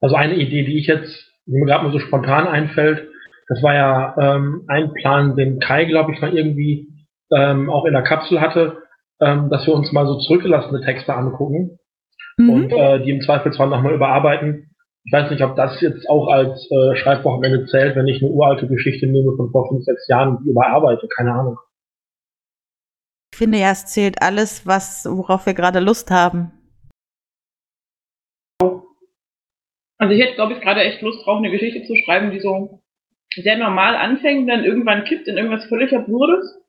Also 0.01 0.15
eine 0.15 0.35
Idee, 0.35 0.63
die 0.63 0.77
ich 0.77 0.87
jetzt, 0.87 1.31
die 1.45 1.53
mir 1.53 1.65
gerade 1.65 1.83
mal 1.83 1.91
so 1.93 1.99
spontan 1.99 2.47
einfällt, 2.47 3.07
das 3.47 3.61
war 3.61 3.73
ja 3.73 4.15
ähm, 4.19 4.63
ein 4.67 4.93
Plan, 4.93 5.35
den 5.35 5.59
Kai, 5.59 5.85
glaube 5.85 6.13
ich, 6.13 6.21
mal 6.21 6.35
irgendwie 6.35 6.87
ähm, 7.31 7.69
auch 7.69 7.85
in 7.85 7.93
der 7.93 8.03
Kapsel 8.03 8.41
hatte, 8.41 8.77
ähm, 9.21 9.49
dass 9.49 9.65
wir 9.67 9.73
uns 9.73 9.91
mal 9.91 10.07
so 10.07 10.17
zurückgelassene 10.19 10.81
Texte 10.81 11.13
angucken 11.13 11.77
mhm. 12.37 12.49
und 12.49 12.71
äh, 12.71 13.03
die 13.03 13.11
im 13.11 13.21
Zweifelsfall 13.21 13.69
nochmal 13.69 13.93
überarbeiten 13.93 14.75
ich 15.05 15.13
weiß 15.13 15.29
nicht, 15.29 15.43
ob 15.43 15.55
das 15.55 15.79
jetzt 15.81 16.09
auch 16.09 16.27
als 16.27 16.67
äh, 16.71 16.95
Schreibwochenende 16.95 17.65
zählt, 17.67 17.95
wenn 17.95 18.07
ich 18.07 18.23
eine 18.23 18.31
uralte 18.31 18.67
Geschichte 18.67 19.05
nehme 19.05 19.35
von 19.35 19.51
vor 19.51 19.69
fünf, 19.69 19.83
sechs 19.83 20.07
Jahren 20.07 20.37
und 20.37 20.47
überarbeite, 20.47 21.07
keine 21.15 21.31
Ahnung. 21.31 21.57
Ich 23.35 23.39
finde 23.39 23.57
ja, 23.57 23.71
es 23.71 23.85
zählt 23.87 24.21
alles, 24.21 24.65
was, 24.65 25.05
worauf 25.11 25.45
wir 25.45 25.53
gerade 25.53 25.81
Lust 25.81 26.09
haben. 26.09 26.53
Also 29.97 30.13
ich 30.13 30.21
hätte, 30.23 30.35
glaube 30.35 30.53
ich, 30.53 30.61
gerade 30.61 30.79
echt 30.79 31.01
Lust 31.01 31.25
drauf, 31.25 31.39
eine 31.39 31.51
Geschichte 31.51 31.83
zu 31.83 31.97
schreiben, 31.97 32.31
die 32.31 32.39
so 32.39 32.81
der 33.35 33.57
normal 33.57 33.97
anfängt 33.97 34.43
und 34.43 34.47
dann 34.47 34.63
irgendwann 34.63 35.03
kippt 35.03 35.27
in 35.27 35.35
irgendwas 35.35 35.65
völlig 35.65 35.93
Absurdes, 35.93 36.63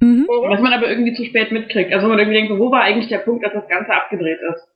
Mhm. 0.00 0.28
was 0.28 0.60
man 0.60 0.72
aber 0.72 0.88
irgendwie 0.88 1.12
zu 1.14 1.24
spät 1.24 1.50
mitkriegt. 1.50 1.92
Also 1.92 2.06
man 2.06 2.20
irgendwie 2.20 2.36
denkt, 2.36 2.52
so, 2.52 2.58
wo 2.60 2.70
war 2.70 2.82
eigentlich 2.82 3.08
der 3.08 3.18
Punkt, 3.18 3.44
dass 3.44 3.54
das 3.54 3.66
Ganze 3.66 3.92
abgedreht 3.92 4.38
ist? 4.54 4.68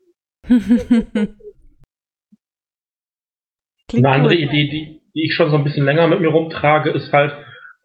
Eine 3.95 4.09
andere 4.09 4.35
gut. 4.35 4.43
Idee, 4.47 4.69
die, 4.69 5.01
die 5.15 5.27
ich 5.27 5.35
schon 5.35 5.51
so 5.51 5.57
ein 5.57 5.63
bisschen 5.63 5.85
länger 5.85 6.09
mit 6.09 6.21
mir 6.21 6.31
rumtrage, 6.31 6.91
ist 6.91 7.13
halt, 7.13 7.37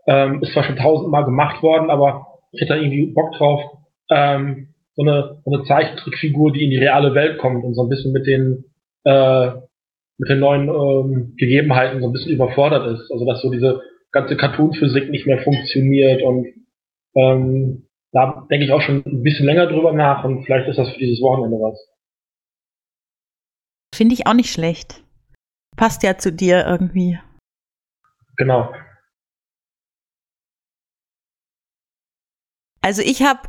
ähm, 0.07 0.41
ist 0.41 0.53
zwar 0.53 0.63
schon 0.63 0.77
tausendmal 0.77 1.25
gemacht 1.25 1.61
worden, 1.61 1.91
aber 1.91 2.31
ich 2.51 2.61
hätte 2.61 2.73
da 2.73 2.79
irgendwie 2.79 3.07
Bock 3.07 3.33
drauf, 3.33 3.61
ähm, 4.09 4.69
so 4.95 5.01
eine, 5.01 5.41
so 5.43 5.51
eine 5.51 5.63
Zeichentrickfigur, 5.65 6.53
die 6.53 6.63
in 6.63 6.71
die 6.71 6.77
reale 6.77 7.13
Welt 7.13 7.37
kommt 7.39 7.63
und 7.63 7.73
so 7.73 7.83
ein 7.83 7.89
bisschen 7.89 8.13
mit 8.13 8.25
den, 8.25 8.65
äh, 9.03 9.51
mit 10.17 10.29
den 10.29 10.39
neuen 10.39 10.69
ähm, 10.69 11.35
Gegebenheiten 11.37 12.01
so 12.01 12.07
ein 12.07 12.13
bisschen 12.13 12.31
überfordert 12.31 12.87
ist. 12.87 13.11
Also 13.11 13.25
dass 13.25 13.41
so 13.41 13.51
diese 13.51 13.81
ganze 14.11 14.37
Cartoon-Physik 14.37 15.09
nicht 15.09 15.27
mehr 15.27 15.39
funktioniert 15.39 16.21
und 16.23 16.47
ähm, 17.15 17.87
da 18.11 18.47
denke 18.49 18.65
ich 18.65 18.71
auch 18.71 18.81
schon 18.81 19.03
ein 19.05 19.23
bisschen 19.23 19.45
länger 19.45 19.67
drüber 19.67 19.91
nach 19.91 20.23
und 20.23 20.45
vielleicht 20.45 20.69
ist 20.69 20.77
das 20.77 20.89
für 20.89 20.99
dieses 20.99 21.21
Wochenende 21.21 21.57
was. 21.57 21.77
Finde 23.93 24.13
ich 24.13 24.25
auch 24.25 24.33
nicht 24.33 24.51
schlecht. 24.51 25.03
Passt 25.75 26.03
ja 26.03 26.17
zu 26.17 26.31
dir 26.31 26.65
irgendwie. 26.65 27.19
Genau. 28.37 28.73
Also 32.85 33.01
ich 33.01 33.23
habe 33.23 33.39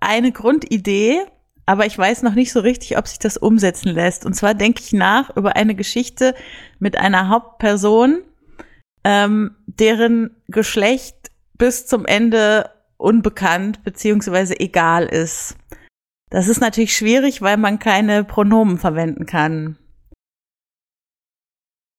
eine 0.00 0.32
Grundidee, 0.32 1.22
aber 1.64 1.86
ich 1.86 1.96
weiß 1.96 2.22
noch 2.24 2.34
nicht 2.34 2.52
so 2.52 2.60
richtig, 2.60 2.98
ob 2.98 3.08
sich 3.08 3.18
das 3.18 3.38
umsetzen 3.38 3.88
lässt. 3.88 4.26
Und 4.26 4.34
zwar 4.34 4.52
denke 4.52 4.82
ich 4.84 4.92
nach 4.92 5.34
über 5.34 5.56
eine 5.56 5.74
Geschichte 5.74 6.34
mit 6.78 6.98
einer 6.98 7.30
Hauptperson, 7.30 8.20
ähm, 9.02 9.56
deren 9.64 10.36
Geschlecht 10.48 11.30
bis 11.56 11.86
zum 11.86 12.04
Ende 12.04 12.68
unbekannt 12.98 13.82
beziehungsweise 13.82 14.60
egal 14.60 15.06
ist. 15.06 15.56
Das 16.28 16.46
ist 16.46 16.60
natürlich 16.60 16.94
schwierig, 16.94 17.40
weil 17.40 17.56
man 17.56 17.78
keine 17.78 18.24
Pronomen 18.24 18.76
verwenden 18.76 19.24
kann. 19.24 19.78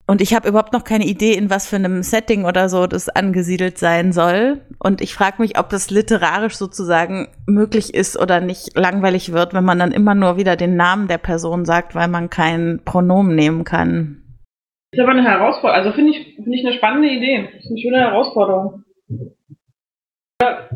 Und 0.05 0.21
ich 0.21 0.33
habe 0.35 0.49
überhaupt 0.49 0.73
noch 0.73 0.83
keine 0.83 1.05
Idee, 1.05 1.33
in 1.33 1.49
was 1.49 1.67
für 1.67 1.77
einem 1.77 2.03
Setting 2.03 2.43
oder 2.43 2.67
so 2.67 2.87
das 2.87 3.07
angesiedelt 3.07 3.77
sein 3.77 4.11
soll. 4.11 4.59
Und 4.77 4.99
ich 5.01 5.13
frage 5.15 5.41
mich, 5.41 5.57
ob 5.57 5.69
das 5.69 5.89
literarisch 5.91 6.55
sozusagen 6.55 7.29
möglich 7.47 7.93
ist 7.93 8.19
oder 8.19 8.41
nicht 8.41 8.77
langweilig 8.77 9.31
wird, 9.31 9.53
wenn 9.53 9.63
man 9.63 9.79
dann 9.79 9.93
immer 9.93 10.13
nur 10.13 10.35
wieder 10.35 10.57
den 10.57 10.75
Namen 10.75 11.07
der 11.07 11.19
Person 11.19 11.63
sagt, 11.63 11.95
weil 11.95 12.09
man 12.09 12.29
kein 12.29 12.81
Pronomen 12.83 13.33
nehmen 13.35 13.63
kann. 13.63 14.19
Ist 14.91 14.99
aber 14.99 15.11
eine 15.11 15.23
Herausforderung. 15.23 15.85
Also 15.85 15.91
finde 15.95 16.11
ich, 16.11 16.35
finde 16.35 16.57
ich 16.57 16.65
eine 16.65 16.75
spannende 16.75 17.07
Idee. 17.09 17.49
Ist 17.57 17.69
eine 17.69 17.79
schöne 17.79 17.99
Herausforderung. 17.99 18.83
Ja, 20.41 20.67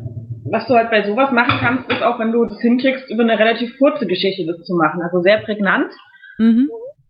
Was 0.49 0.65
du 0.67 0.75
halt 0.75 0.89
bei 0.89 1.05
sowas 1.05 1.31
machen 1.33 1.57
kannst, 1.59 1.91
ist 1.91 2.01
auch, 2.01 2.17
wenn 2.19 2.31
du 2.31 2.45
das 2.45 2.61
hinkriegst, 2.61 3.11
über 3.11 3.23
eine 3.23 3.37
relativ 3.37 3.77
kurze 3.77 4.07
Geschichte 4.07 4.45
das 4.45 4.65
zu 4.65 4.73
machen. 4.75 5.01
Also 5.01 5.21
sehr 5.21 5.39
prägnant, 5.39 5.91
Mhm. 6.37 6.69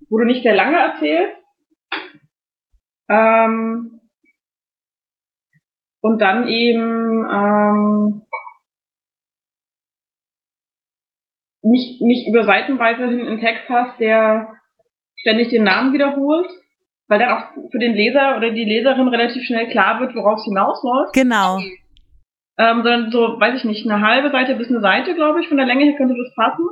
wo 0.10 0.18
du 0.18 0.26
nicht 0.26 0.42
sehr 0.42 0.56
lange 0.56 0.78
erzählst. 0.78 1.36
Ähm, 3.10 4.02
und 6.02 6.20
dann 6.20 6.48
eben 6.48 7.26
ähm, 7.30 8.22
nicht, 11.62 12.02
nicht 12.02 12.28
über 12.28 12.46
Seitenweise 12.46 13.08
hin 13.08 13.28
einen 13.28 13.40
Text 13.40 13.68
hast, 13.70 14.00
der 14.00 14.54
ständig 15.18 15.50
den 15.50 15.64
Namen 15.64 15.94
wiederholt, 15.94 16.50
weil 17.08 17.20
dann 17.20 17.32
auch 17.32 17.72
für 17.72 17.80
den 17.80 17.94
Leser 17.94 18.38
oder 18.38 18.52
die 18.52 18.64
Leserin 18.64 19.08
relativ 19.08 19.44
schnell 19.46 19.70
klar 19.70 20.00
wird, 20.00 20.16
worauf 20.16 20.40
es 20.40 20.46
hinausläuft. 20.46 21.14
Genau. 21.14 21.60
Ähm, 22.60 22.84
sondern 22.84 23.12
so, 23.12 23.40
weiß 23.40 23.56
ich 23.56 23.66
nicht, 23.66 23.90
eine 23.90 24.06
halbe 24.06 24.32
Seite 24.32 24.56
bis 24.56 24.70
eine 24.70 24.82
Seite, 24.82 25.14
glaube 25.16 25.42
ich, 25.42 25.48
von 25.48 25.58
der 25.58 25.66
Länge 25.66 25.86
her 25.86 25.96
könnte 25.96 26.16
das 26.16 26.34
passen. 26.36 26.66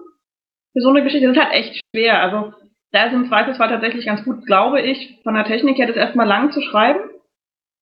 Für 0.73 0.81
so 0.81 0.89
eine 0.89 1.03
Geschichte 1.03 1.27
das 1.27 1.37
ist 1.37 1.43
halt 1.43 1.53
echt 1.53 1.81
schwer. 1.93 2.21
Also 2.21 2.53
da 2.95 3.05
ist 3.05 3.13
im 3.13 3.27
Zweifelsfall 3.27 3.69
tatsächlich 3.69 4.05
ganz 4.05 4.23
gut, 4.23 4.45
glaube 4.45 4.81
ich, 4.81 5.19
von 5.23 5.33
der 5.35 5.45
Technik 5.45 5.77
her 5.77 5.87
das 5.87 5.95
erstmal 5.95 6.27
lang 6.27 6.51
zu 6.51 6.61
schreiben 6.61 6.99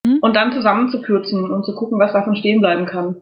Mhm. 0.05 0.17
und 0.21 0.35
dann 0.35 0.51
zusammenzukürzen 0.51 1.49
und 1.49 1.65
zu 1.65 1.73
gucken, 1.75 1.97
was 1.97 2.11
davon 2.11 2.35
stehen 2.35 2.59
bleiben 2.59 2.85
kann. 2.85 3.15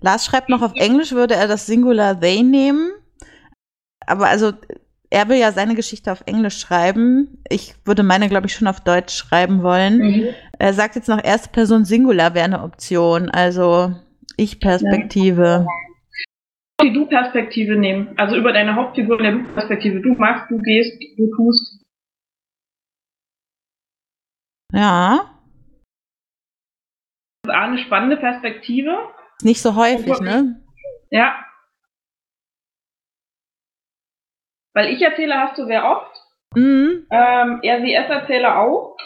Lars 0.00 0.24
schreibt 0.24 0.48
noch 0.48 0.62
auf 0.62 0.72
Englisch, 0.74 1.12
würde 1.12 1.34
er 1.34 1.46
das 1.48 1.66
Singular 1.66 2.18
they 2.18 2.42
nehmen. 2.42 2.90
Aber 4.06 4.26
also, 4.26 4.52
er 5.10 5.28
will 5.28 5.36
ja 5.38 5.52
seine 5.52 5.74
Geschichte 5.76 6.10
auf 6.10 6.22
Englisch 6.26 6.58
schreiben. 6.58 7.42
Ich 7.48 7.74
würde 7.84 8.02
meine, 8.02 8.28
glaube 8.28 8.46
ich, 8.46 8.54
schon 8.54 8.66
auf 8.66 8.80
Deutsch 8.80 9.14
schreiben 9.14 9.62
wollen. 9.62 10.34
Er 10.58 10.74
sagt 10.74 10.96
jetzt 10.96 11.08
noch, 11.08 11.22
erste 11.22 11.50
Person 11.50 11.84
Singular 11.84 12.34
wäre 12.34 12.44
eine 12.46 12.62
Option. 12.62 13.30
Also, 13.30 13.92
Ich-Perspektive. 14.36 15.66
Die 16.82 16.92
Du-Perspektive 16.92 17.76
nehmen. 17.76 18.14
Also 18.18 18.36
über 18.36 18.52
deine 18.52 18.74
Hauptfigur 18.74 19.18
in 19.18 19.24
der 19.24 19.32
Du-Perspektive. 19.32 20.00
Du 20.00 20.14
machst, 20.14 20.50
du 20.50 20.58
gehst, 20.58 21.00
du 21.16 21.30
tust. 21.36 21.84
Ja. 24.72 25.38
Das 27.44 27.54
ist 27.54 27.60
eine 27.60 27.78
spannende 27.78 28.16
Perspektive. 28.16 29.10
Nicht 29.42 29.60
so 29.60 29.74
häufig, 29.76 30.20
ne? 30.20 30.60
Ja. 31.10 31.44
Weil 34.74 34.92
ich 34.92 35.02
erzähle, 35.02 35.38
hast 35.38 35.58
du 35.58 35.66
sehr 35.66 35.84
oft. 35.84 36.16
Mhm. 36.54 37.06
Ähm, 37.10 37.60
RCS-Erzähler 37.62 38.58
auch. 38.58 38.96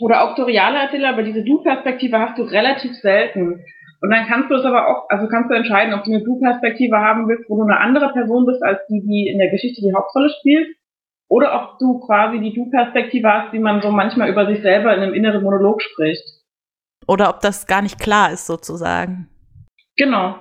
Oder 0.00 0.22
auktoriale 0.22 0.78
Erzähler, 0.78 1.10
aber 1.10 1.22
diese 1.22 1.42
Du-Perspektive 1.42 2.18
hast 2.20 2.38
du 2.38 2.42
relativ 2.42 2.94
selten. 2.96 3.64
Und 4.00 4.10
dann 4.10 4.26
kannst 4.26 4.50
du 4.50 4.54
es 4.54 4.64
aber 4.64 4.86
auch, 4.86 5.10
also 5.10 5.26
kannst 5.28 5.50
du 5.50 5.54
entscheiden, 5.54 5.92
ob 5.94 6.04
du 6.04 6.12
eine 6.12 6.22
Du-Perspektive 6.22 6.98
haben 6.98 7.26
willst, 7.28 7.50
wo 7.50 7.56
du 7.56 7.64
eine 7.64 7.80
andere 7.80 8.12
Person 8.12 8.46
bist, 8.46 8.62
als 8.62 8.78
die, 8.88 9.00
die 9.00 9.28
in 9.28 9.38
der 9.38 9.50
Geschichte 9.50 9.80
die 9.80 9.92
Hauptrolle 9.92 10.30
spielt. 10.38 10.68
Oder 11.28 11.54
ob 11.54 11.78
du 11.78 12.00
quasi 12.00 12.40
die 12.40 12.54
Du-Perspektive 12.54 13.28
hast, 13.28 13.52
die 13.52 13.58
man 13.58 13.82
so 13.82 13.90
manchmal 13.90 14.30
über 14.30 14.46
sich 14.46 14.62
selber 14.62 14.94
in 14.94 15.02
einem 15.02 15.14
inneren 15.14 15.42
Monolog 15.42 15.82
spricht. 15.82 16.24
Oder 17.06 17.28
ob 17.28 17.40
das 17.40 17.66
gar 17.66 17.82
nicht 17.82 17.98
klar 17.98 18.32
ist, 18.32 18.46
sozusagen. 18.46 19.28
Genau. 19.96 20.36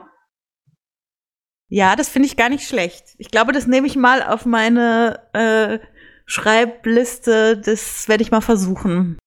Ja, 1.69 1.95
das 1.95 2.07
finde 2.07 2.27
ich 2.27 2.37
gar 2.37 2.49
nicht 2.49 2.65
schlecht. 2.67 3.15
Ich 3.17 3.29
glaube, 3.31 3.51
das 3.51 3.67
nehme 3.67 3.87
ich 3.87 3.95
mal 3.95 4.23
auf 4.23 4.45
meine 4.45 5.19
äh, 5.33 5.79
Schreibliste. 6.25 7.57
Das 7.57 8.07
werde 8.07 8.23
ich 8.23 8.31
mal 8.31 8.41
versuchen, 8.41 9.17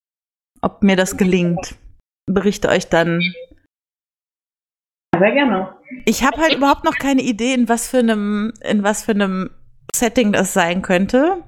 ob 0.62 0.82
mir 0.82 0.96
das 0.96 1.16
gelingt. 1.16 1.74
Berichte 2.26 2.68
euch 2.68 2.88
dann. 2.88 3.20
Sehr 5.18 5.32
gerne. 5.32 5.74
Ich 6.06 6.24
habe 6.24 6.40
halt 6.40 6.54
überhaupt 6.54 6.84
noch 6.84 6.96
keine 6.96 7.22
Idee, 7.22 7.52
in 7.54 7.68
was 7.68 7.88
für 7.88 7.98
einem, 7.98 8.52
in 8.62 8.82
was 8.82 9.04
für 9.04 9.12
einem 9.12 9.50
Setting 9.94 10.32
das 10.32 10.52
sein 10.54 10.82
könnte. 10.82 11.42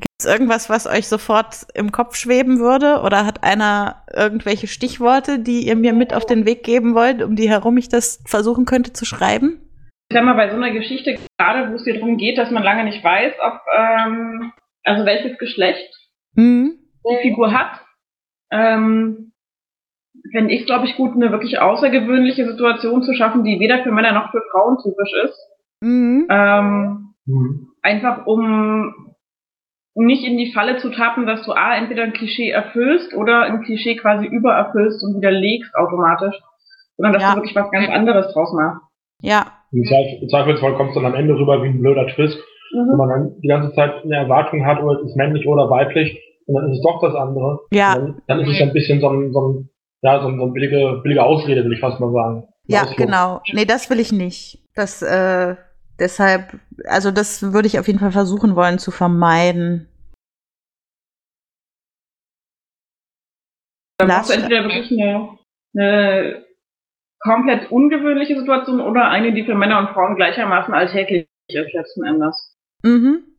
Gibt 0.00 0.08
es 0.20 0.24
irgendwas, 0.26 0.70
was 0.70 0.86
euch 0.86 1.06
sofort 1.06 1.66
im 1.74 1.92
Kopf 1.92 2.16
schweben 2.16 2.58
würde? 2.58 3.02
Oder 3.02 3.26
hat 3.26 3.44
einer 3.44 4.04
irgendwelche 4.12 4.66
Stichworte, 4.66 5.38
die 5.38 5.66
ihr 5.66 5.76
mir 5.76 5.92
mit 5.92 6.14
auf 6.14 6.24
den 6.24 6.46
Weg 6.46 6.64
geben 6.64 6.94
wollt, 6.94 7.22
um 7.22 7.36
die 7.36 7.48
herum 7.50 7.76
ich 7.76 7.88
das 7.88 8.22
versuchen 8.26 8.64
könnte 8.64 8.92
zu 8.94 9.04
schreiben? 9.04 9.60
Ich 10.10 10.16
sag 10.16 10.24
mal, 10.24 10.34
bei 10.34 10.48
so 10.50 10.56
einer 10.56 10.72
Geschichte, 10.72 11.18
gerade 11.38 11.70
wo 11.70 11.76
es 11.76 11.84
dir 11.84 11.94
darum 11.94 12.16
geht, 12.16 12.38
dass 12.38 12.50
man 12.50 12.62
lange 12.62 12.84
nicht 12.84 13.04
weiß, 13.04 13.34
ob, 13.40 13.60
ähm, 13.78 14.52
also 14.84 15.04
welches 15.04 15.38
Geschlecht 15.38 15.94
Mhm. 16.34 16.78
die 17.08 17.22
Figur 17.22 17.52
hat, 17.52 17.80
ähm, 18.50 19.29
fände 20.32 20.52
ich, 20.54 20.66
glaube 20.66 20.86
ich, 20.86 20.96
gut, 20.96 21.14
eine 21.14 21.30
wirklich 21.32 21.60
außergewöhnliche 21.60 22.46
Situation 22.46 23.02
zu 23.02 23.14
schaffen, 23.14 23.44
die 23.44 23.58
weder 23.60 23.82
für 23.82 23.90
Männer 23.92 24.12
noch 24.12 24.30
für 24.30 24.42
Frauen 24.52 24.76
typisch 24.82 25.12
ist. 25.24 25.38
Mhm. 25.80 26.26
Ähm, 26.30 27.14
Mhm. 27.26 27.68
einfach 27.82 28.26
um 28.26 28.94
nicht 29.94 30.24
in 30.26 30.38
die 30.38 30.52
Falle 30.52 30.78
zu 30.78 30.90
tappen, 30.90 31.26
dass 31.26 31.44
du 31.44 31.52
A, 31.52 31.74
entweder 31.76 32.04
ein 32.04 32.12
Klischee 32.12 32.50
erfüllst 32.50 33.14
oder 33.14 33.42
ein 33.42 33.62
Klischee 33.62 33.96
quasi 33.96 34.26
übererfüllst 34.26 35.02
und 35.04 35.16
widerlegst 35.16 35.74
automatisch, 35.74 36.36
sondern 36.96 37.12
dass 37.14 37.22
Ja. 37.22 37.30
du 37.30 37.36
wirklich 37.38 37.56
was 37.56 37.70
ganz 37.70 37.88
anderes 37.90 38.32
draus 38.32 38.52
machst. 38.54 38.80
Ja. 39.20 39.46
Im, 39.72 39.84
Zweifel, 39.84 40.22
Im 40.22 40.28
Zweifelsfall 40.28 40.74
kommt 40.74 40.90
es 40.90 40.94
dann 40.94 41.06
am 41.06 41.14
Ende 41.14 41.34
rüber 41.34 41.62
wie 41.62 41.68
ein 41.68 41.80
blöder 41.80 42.06
Twist, 42.08 42.38
wo 42.72 42.92
Mhm. 42.92 42.96
man 42.96 43.08
dann 43.08 43.40
die 43.40 43.48
ganze 43.48 43.74
Zeit 43.74 44.02
eine 44.04 44.16
Erwartung 44.16 44.64
hat, 44.64 44.82
oder 44.82 45.00
es 45.00 45.10
ist 45.10 45.16
männlich 45.16 45.46
oder 45.46 45.68
weiblich, 45.68 46.18
und 46.46 46.54
dann 46.54 46.70
ist 46.70 46.78
es 46.78 46.82
doch 46.82 47.00
das 47.00 47.14
andere. 47.14 47.60
Ja. 47.72 47.94
Dann, 47.96 48.22
dann 48.26 48.40
ist 48.40 48.48
es 48.48 48.60
ein 48.62 48.72
bisschen 48.72 49.00
so 49.00 49.08
ein, 49.10 49.32
so 49.32 49.40
ein, 49.48 49.68
ja, 50.02 50.20
so 50.22 50.28
ein, 50.28 50.38
so 50.38 50.46
ein 50.46 50.52
billige, 50.52 51.00
billige 51.02 51.22
Ausrede, 51.22 51.64
will 51.64 51.72
ich 51.72 51.80
fast 51.80 52.00
mal 52.00 52.12
sagen. 52.12 52.48
Ja, 52.66 52.82
Ausflug. 52.82 52.98
genau. 52.98 53.42
Nee, 53.52 53.64
das 53.64 53.90
will 53.90 54.00
ich 54.00 54.12
nicht. 54.12 54.62
Das, 54.74 55.02
äh, 55.02 55.56
deshalb, 55.98 56.58
also 56.84 57.10
das 57.10 57.52
würde 57.52 57.68
ich 57.68 57.78
auf 57.78 57.86
jeden 57.86 57.98
Fall 57.98 58.12
versuchen 58.12 58.56
wollen 58.56 58.78
zu 58.78 58.90
vermeiden. 58.90 59.88
Dann 63.98 64.08
Lars- 64.08 64.28
brauchst 64.28 64.38
du 64.38 64.42
entweder 64.42 64.64
wirklich 64.64 64.90
eine, 64.92 65.38
eine 65.76 66.44
komplett 67.18 67.70
ungewöhnliche 67.70 68.38
Situation 68.38 68.80
oder 68.80 69.08
eine, 69.10 69.34
die 69.34 69.44
für 69.44 69.54
Männer 69.54 69.78
und 69.78 69.90
Frauen 69.90 70.16
gleichermaßen 70.16 70.72
alltäglich 70.72 71.28
ist 71.48 71.72
letzten 71.74 72.04
Endes. 72.04 72.56
Mhm. 72.82 73.29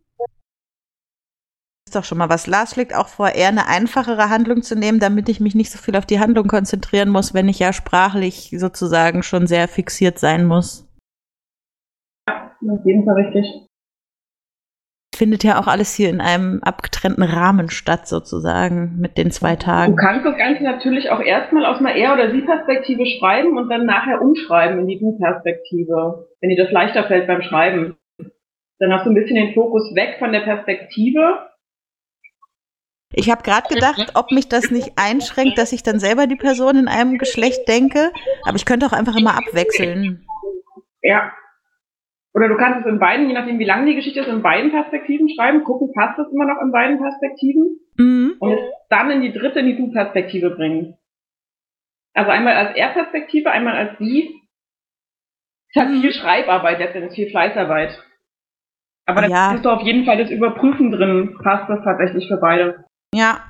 Ist 1.92 1.98
doch 1.98 2.06
schon 2.06 2.20
mal 2.20 2.30
was. 2.30 2.48
Lars 2.48 2.72
schlägt 2.72 2.96
auch 2.96 3.10
vor, 3.10 3.32
eher 3.32 3.50
eine 3.50 3.68
einfachere 3.68 4.30
Handlung 4.30 4.62
zu 4.62 4.78
nehmen, 4.78 5.02
damit 5.02 5.28
ich 5.28 5.42
mich 5.42 5.56
nicht 5.56 5.72
so 5.72 5.78
viel 5.78 5.98
auf 5.98 6.06
die 6.06 6.22
Handlung 6.22 6.48
konzentrieren 6.48 7.10
muss, 7.10 7.34
wenn 7.34 7.50
ich 7.50 7.60
ja 7.60 7.74
sprachlich 7.74 8.56
sozusagen 8.58 9.24
schon 9.24 9.46
sehr 9.46 9.68
fixiert 9.68 10.18
sein 10.18 10.46
muss. 10.46 10.88
Auf 12.30 12.86
jeden 12.86 13.04
Fall 13.04 13.16
richtig. 13.16 13.46
Findet 15.14 15.44
ja 15.44 15.60
auch 15.60 15.68
alles 15.68 15.94
hier 15.94 16.10
in 16.10 16.22
einem 16.22 16.62
abgetrennten 16.64 17.24
Rahmen 17.24 17.70
statt, 17.70 18.08
sozusagen, 18.08 18.96
mit 18.98 19.18
den 19.18 19.30
zwei 19.30 19.58
Du 19.58 19.66
Tagen. 19.66 19.98
kannst 19.98 20.26
das 20.26 20.38
Ganze 20.38 20.64
natürlich 20.64 21.10
auch 21.10 21.20
erstmal 21.20 21.66
aus 21.66 21.80
einer 21.80 21.94
Er- 21.94 22.14
oder 22.14 22.32
Sie-Perspektive 22.32 23.06
schreiben 23.06 23.58
und 23.58 23.68
dann 23.68 23.86
nachher 23.86 24.22
umschreiben 24.22 24.80
in 24.80 24.88
die 24.88 24.98
Du-Perspektive, 24.98 26.30
wenn 26.40 26.52
dir 26.52 26.64
das 26.64 26.72
leichter 26.72 27.04
fällt 27.04 27.28
beim 27.28 27.42
Schreiben. 27.42 27.98
Dann 28.80 28.94
hast 28.94 29.06
du 29.06 29.10
ein 29.10 29.16
bisschen 29.16 29.36
den 29.36 29.54
Fokus 29.54 29.94
weg 29.94 30.16
von 30.20 30.32
der 30.32 30.40
Perspektive. 30.40 31.51
Ich 33.14 33.30
habe 33.30 33.44
gerade 33.44 33.68
gedacht, 33.74 34.12
ob 34.16 34.32
mich 34.32 34.48
das 34.48 34.72
nicht 34.72 34.94
einschränkt, 34.96 35.58
dass 35.58 35.74
ich 35.74 35.84
dann 35.84 36.00
selber 36.00 36.28
die 36.28 36.36
Person 36.36 36.78
in 36.78 36.88
einem 36.88 37.18
Geschlecht 37.18 37.68
denke, 37.68 38.12
aber 38.46 38.56
ich 38.56 38.66
könnte 38.66 38.86
auch 38.86 38.94
einfach 38.94 39.16
immer 39.18 39.36
abwechseln. 39.38 40.26
Ja. 41.02 41.34
Oder 42.34 42.48
du 42.48 42.56
kannst 42.56 42.80
es 42.82 42.86
in 42.86 43.00
beiden, 43.00 43.28
je 43.28 43.34
nachdem 43.34 43.60
wie 43.60 43.66
lang 43.66 43.86
die 43.86 43.96
Geschichte 43.96 44.22
ist, 44.22 44.28
in 44.28 44.42
beiden 44.42 44.72
Perspektiven 44.72 45.28
schreiben, 45.36 45.64
gucken, 45.66 45.92
passt 45.94 46.18
es 46.20 46.32
immer 46.32 46.46
noch 46.46 46.62
in 46.62 46.72
beiden 46.72 46.98
Perspektiven 47.00 47.80
Mhm. 47.98 48.36
und 48.40 48.54
es 48.54 48.60
dann 48.90 49.12
in 49.12 49.22
die 49.22 49.34
dritte, 49.34 49.60
in 49.60 49.66
die 49.66 49.76
Du-Perspektive 49.78 50.52
bringen. 50.52 50.98
Also 52.14 52.32
einmal 52.32 52.54
als 52.56 52.76
Er-Perspektive, 52.78 53.52
einmal 53.52 53.76
als 53.76 53.98
Sie. 54.00 54.34
Es 55.74 55.82
hat 55.82 55.90
Mhm. 55.90 56.02
viel 56.02 56.14
Schreibarbeit, 56.14 56.80
letztendlich 56.80 57.16
viel 57.16 57.30
Fleißarbeit. 57.30 58.02
Aber 59.06 59.22
da 59.22 59.28
Ja. 59.28 59.56
ist 59.56 59.66
doch 59.66 59.80
auf 59.80 59.86
jeden 59.86 60.06
Fall 60.06 60.18
das 60.18 60.30
Überprüfen 60.32 60.92
drin. 60.92 61.38
Passt 61.44 61.70
das 61.70 61.84
tatsächlich 61.84 62.28
für 62.30 62.38
beide? 62.38 62.86
Ja, 63.14 63.44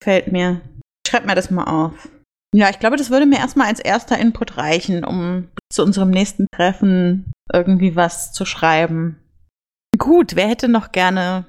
gefällt 0.00 0.30
mir. 0.30 0.60
Schreib 1.06 1.26
mir 1.26 1.34
das 1.34 1.50
mal 1.50 1.64
auf. 1.64 2.08
Ja, 2.54 2.68
ich 2.70 2.78
glaube, 2.78 2.96
das 2.96 3.10
würde 3.10 3.26
mir 3.26 3.38
erstmal 3.38 3.68
als 3.68 3.80
erster 3.80 4.18
Input 4.18 4.56
reichen, 4.56 5.04
um 5.04 5.48
zu 5.72 5.82
unserem 5.82 6.10
nächsten 6.10 6.46
Treffen 6.54 7.32
irgendwie 7.52 7.96
was 7.96 8.32
zu 8.32 8.44
schreiben. 8.44 9.18
Gut, 9.98 10.36
wer 10.36 10.48
hätte 10.48 10.68
noch 10.68 10.92
gerne 10.92 11.46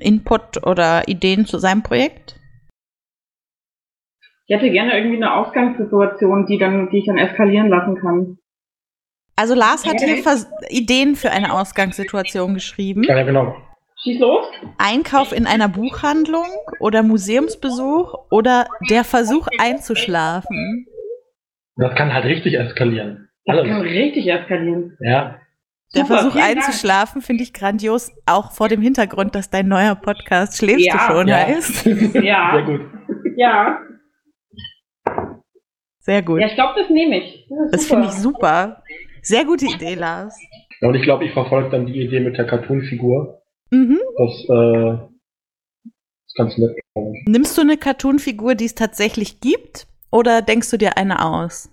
Input 0.00 0.66
oder 0.66 1.08
Ideen 1.08 1.46
zu 1.46 1.58
seinem 1.58 1.82
Projekt? 1.82 2.38
Ich 4.46 4.56
hätte 4.56 4.70
gerne 4.70 4.96
irgendwie 4.96 5.16
eine 5.16 5.34
Ausgangssituation, 5.34 6.46
die 6.46 6.58
dann, 6.58 6.88
die 6.90 6.98
ich 6.98 7.06
dann 7.06 7.18
eskalieren 7.18 7.68
lassen 7.68 7.96
kann. 7.96 8.38
Also 9.36 9.54
Lars 9.54 9.86
hat 9.86 10.00
hier 10.00 10.22
Vers 10.22 10.50
Ideen 10.68 11.14
für 11.14 11.30
eine 11.30 11.52
Ausgangssituation 11.52 12.54
geschrieben. 12.54 13.04
Ja, 13.04 13.16
ja, 13.16 13.24
genau. 13.24 13.56
Schieß 14.02 14.20
los. 14.20 14.46
Einkauf 14.78 15.32
in 15.32 15.46
einer 15.46 15.68
Buchhandlung 15.68 16.46
oder 16.80 17.02
Museumsbesuch 17.02 18.14
oder 18.30 18.68
der 18.90 19.02
Versuch 19.04 19.48
einzuschlafen. 19.58 20.86
Das 21.76 21.94
kann 21.96 22.12
halt 22.12 22.24
richtig 22.24 22.54
eskalieren. 22.54 23.28
Das 23.44 23.56
kann 23.56 23.72
Alles. 23.72 23.90
richtig 23.92 24.26
eskalieren. 24.28 24.96
Ja. 25.00 25.38
Der 25.94 26.04
Super, 26.04 26.18
Versuch 26.20 26.36
einzuschlafen 26.40 27.22
finde 27.22 27.42
ich 27.42 27.52
grandios, 27.54 28.12
auch 28.26 28.52
vor 28.52 28.68
dem 28.68 28.82
Hintergrund, 28.82 29.34
dass 29.34 29.48
dein 29.50 29.68
neuer 29.68 29.94
Podcast 29.94 30.58
Schläfst 30.58 30.84
Ja, 30.86 30.92
du 30.94 30.98
schon 31.14 31.28
ja. 31.28 31.36
heißt. 31.36 31.86
Ja. 32.22 32.50
Sehr 32.52 32.62
gut. 32.64 32.80
Ja. 33.36 33.78
Sehr 36.00 36.22
gut. 36.22 36.40
Ja, 36.40 36.46
ich 36.46 36.54
glaube, 36.54 36.74
das 36.80 36.90
nehme 36.90 37.18
ich. 37.18 37.48
Das 37.72 37.82
super. 37.88 37.94
finde 38.02 38.08
ich 38.08 38.14
super. 38.20 38.82
Sehr 39.22 39.44
gute 39.44 39.64
Idee, 39.66 39.94
Lars. 39.94 40.38
Ja, 40.80 40.88
Und 40.88 40.94
ich 40.94 41.02
glaube, 41.02 41.24
ich 41.24 41.32
verfolge 41.32 41.70
dann 41.70 41.86
die 41.86 42.00
Idee 42.00 42.20
mit 42.20 42.36
der 42.38 42.46
Cartoon-Figur. 42.46 43.37
Mhm. 43.70 43.98
Das, 44.16 44.44
äh, 44.48 45.08
ist 46.26 46.36
ganz 46.36 46.56
nett. 46.58 46.76
Nimmst 47.26 47.56
du 47.56 47.62
eine 47.62 47.76
Cartoon-Figur, 47.76 48.54
die 48.54 48.64
es 48.66 48.74
tatsächlich 48.74 49.40
gibt, 49.40 49.86
oder 50.10 50.42
denkst 50.42 50.70
du 50.70 50.76
dir 50.78 50.96
eine 50.96 51.24
aus? 51.24 51.70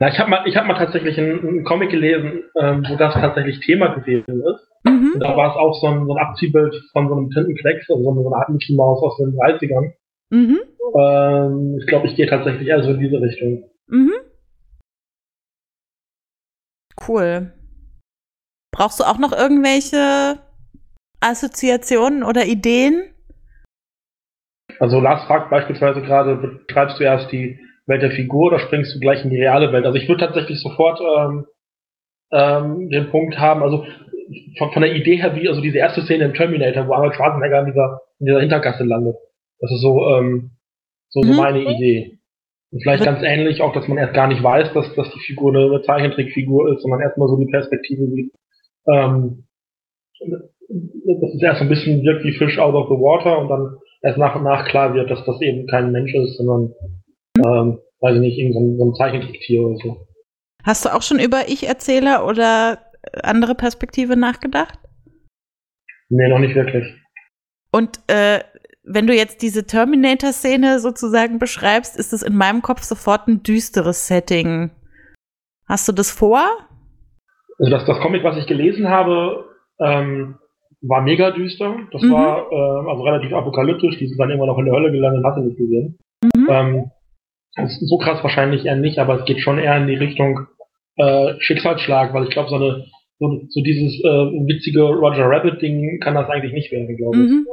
Na, 0.00 0.08
ich 0.08 0.18
habe 0.18 0.30
mal, 0.30 0.46
ich 0.46 0.56
hab 0.56 0.66
mal 0.66 0.78
tatsächlich 0.78 1.18
einen, 1.18 1.40
einen 1.40 1.64
Comic 1.64 1.90
gelesen, 1.90 2.44
ähm, 2.60 2.84
wo 2.88 2.96
das 2.96 3.14
tatsächlich 3.14 3.60
Thema 3.60 3.88
gewesen 3.94 4.42
ist. 4.42 4.68
Und 4.84 5.00
Mhm. 5.14 5.20
da 5.20 5.36
war 5.36 5.50
es 5.50 5.56
auch 5.56 5.74
so 5.80 5.88
ein, 5.88 6.06
so 6.06 6.14
ein 6.14 6.24
Abziehbild 6.24 6.72
von 6.92 7.08
so 7.08 7.14
einem 7.14 7.30
Tintenklecks, 7.30 7.90
also 7.90 8.02
so 8.02 8.10
eine, 8.12 8.22
so 8.22 8.28
eine 8.28 8.36
Art 8.36 8.48
Mickey 8.48 8.74
Mouse 8.76 9.02
aus 9.02 9.16
den 9.18 9.34
30ern. 9.36 9.92
Mhm. 10.30 10.58
Ähm, 10.96 11.78
ich 11.80 11.86
glaube, 11.88 12.06
ich 12.06 12.14
gehe 12.16 12.26
tatsächlich 12.28 12.68
eher 12.68 12.82
so 12.82 12.90
in 12.90 13.00
diese 13.00 13.20
Richtung. 13.20 13.68
Mhm. 13.88 14.12
Cool. 17.06 17.52
Brauchst 18.72 19.00
du 19.00 19.04
auch 19.04 19.18
noch 19.18 19.32
irgendwelche 19.32 20.38
Assoziationen 21.20 22.22
oder 22.22 22.44
Ideen? 22.44 23.10
Also 24.78 25.00
Lars 25.00 25.24
fragt 25.26 25.50
beispielsweise 25.50 26.02
gerade, 26.02 26.36
betreibst 26.36 26.98
du 27.00 27.04
erst 27.04 27.32
die 27.32 27.58
Welt 27.86 28.02
der 28.02 28.12
Figur 28.12 28.48
oder 28.48 28.58
springst 28.60 28.94
du 28.94 29.00
gleich 29.00 29.24
in 29.24 29.30
die 29.30 29.40
reale 29.40 29.72
Welt? 29.72 29.84
Also 29.84 29.96
ich 29.98 30.08
würde 30.08 30.24
tatsächlich 30.24 30.60
sofort 30.60 31.00
ähm, 31.00 31.46
ähm, 32.30 32.90
den 32.90 33.10
Punkt 33.10 33.38
haben, 33.38 33.62
also 33.62 33.86
von, 34.58 34.72
von 34.72 34.82
der 34.82 34.94
Idee 34.94 35.16
her, 35.16 35.34
wie 35.34 35.48
also 35.48 35.60
diese 35.60 35.78
erste 35.78 36.02
Szene 36.02 36.26
im 36.26 36.34
Terminator, 36.34 36.86
wo 36.86 36.92
Arnold 36.92 37.14
Schwarzenegger 37.14 37.60
in 37.60 37.66
dieser, 37.66 38.00
in 38.20 38.26
dieser 38.26 38.40
Hintergasse 38.40 38.84
landet. 38.84 39.16
Das 39.60 39.70
ist 39.72 39.80
so, 39.80 40.16
ähm, 40.16 40.50
so, 41.08 41.22
so 41.22 41.30
Mhm. 41.32 41.36
meine 41.36 41.60
Idee. 41.62 42.18
Und 42.70 42.82
vielleicht 42.82 43.04
ganz 43.04 43.22
ähnlich 43.22 43.62
auch, 43.62 43.72
dass 43.72 43.88
man 43.88 43.96
erst 43.96 44.12
gar 44.12 44.28
nicht 44.28 44.42
weiß, 44.42 44.74
dass, 44.74 44.94
dass 44.94 45.10
die 45.10 45.20
Figur 45.20 45.54
eine, 45.54 45.64
eine 45.64 45.82
Zeichentrickfigur 45.82 46.74
ist, 46.74 46.82
sondern 46.82 47.00
erstmal 47.00 47.28
so 47.28 47.38
die 47.38 47.50
Perspektive 47.50 48.06
sieht. 48.08 48.32
Ähm, 48.86 49.44
dass 50.68 51.34
es 51.34 51.42
erst 51.42 51.58
so 51.58 51.64
ein 51.64 51.68
bisschen 51.68 52.02
wirkt 52.02 52.24
wie 52.24 52.32
Fish 52.36 52.58
out 52.58 52.74
of 52.74 52.88
the 52.88 52.94
water 52.94 53.38
und 53.38 53.48
dann 53.48 53.76
erst 54.02 54.18
nach 54.18 54.34
und 54.36 54.44
nach 54.44 54.66
klar 54.68 54.94
wird, 54.94 55.10
dass 55.10 55.24
das 55.24 55.40
eben 55.40 55.66
kein 55.66 55.92
Mensch 55.92 56.14
ist, 56.14 56.36
sondern, 56.36 56.72
ähm, 57.38 57.78
weiß 58.00 58.14
ich 58.16 58.20
nicht, 58.20 58.38
irgendein 58.38 58.52
so 58.52 58.60
ein- 58.74 58.78
so 58.78 58.84
ein 58.90 58.94
Zeichentricktier 58.94 59.62
oder 59.62 59.76
so. 59.76 60.06
Hast 60.64 60.84
du 60.84 60.94
auch 60.94 61.02
schon 61.02 61.18
über 61.18 61.48
Ich-Erzähler 61.48 62.26
oder 62.26 62.78
andere 63.22 63.54
Perspektive 63.54 64.16
nachgedacht? 64.16 64.78
Nee, 66.10 66.28
noch 66.28 66.38
nicht 66.38 66.54
wirklich. 66.54 66.84
Und 67.72 68.00
äh, 68.08 68.40
wenn 68.82 69.06
du 69.06 69.14
jetzt 69.14 69.42
diese 69.42 69.66
Terminator-Szene 69.66 70.80
sozusagen 70.80 71.38
beschreibst, 71.38 71.98
ist 71.98 72.12
es 72.12 72.22
in 72.22 72.34
meinem 72.34 72.62
Kopf 72.62 72.82
sofort 72.82 73.28
ein 73.28 73.42
düsteres 73.42 74.06
Setting. 74.06 74.70
Hast 75.66 75.86
du 75.88 75.92
das 75.92 76.10
vor? 76.10 76.40
Also 77.58 77.70
das, 77.70 77.84
das 77.86 78.00
Comic, 78.00 78.22
was 78.24 78.36
ich 78.38 78.46
gelesen 78.46 78.88
habe, 78.88 79.44
ähm, 79.80 80.38
war 80.80 81.02
mega 81.02 81.30
düster. 81.30 81.76
Das 81.92 82.02
Mhm. 82.02 82.12
war 82.12 82.52
äh, 82.52 82.90
also 82.90 83.02
relativ 83.02 83.32
apokalyptisch. 83.32 83.98
Die 83.98 84.06
sind 84.06 84.18
dann 84.18 84.30
immer 84.30 84.46
noch 84.46 84.58
in 84.58 84.66
der 84.66 84.74
Hölle 84.74 84.92
gelandet, 84.92 85.24
hast 85.24 85.36
du 85.36 85.42
nicht 85.42 85.58
gesehen. 85.58 85.98
Mhm. 86.36 86.46
Ähm, 86.48 86.90
so 87.66 87.98
krass 87.98 88.22
wahrscheinlich 88.22 88.66
eher 88.66 88.76
nicht, 88.76 88.98
aber 88.98 89.18
es 89.20 89.24
geht 89.24 89.40
schon 89.40 89.58
eher 89.58 89.76
in 89.76 89.88
die 89.88 89.96
Richtung 89.96 90.46
äh, 90.96 91.34
Schicksalsschlag, 91.40 92.14
weil 92.14 92.24
ich 92.24 92.30
glaube, 92.30 92.48
so 92.50 92.56
eine 92.56 92.86
so, 93.20 93.40
so 93.48 93.60
dieses 93.62 93.98
äh, 94.04 94.46
witzige 94.46 94.82
Roger 94.82 95.28
Rabbit 95.28 95.60
Ding 95.60 95.98
kann 96.00 96.14
das 96.14 96.28
eigentlich 96.28 96.52
nicht 96.52 96.70
werden, 96.70 96.96
glaube 96.96 97.16
ich. 97.16 97.30
Mhm. 97.30 97.46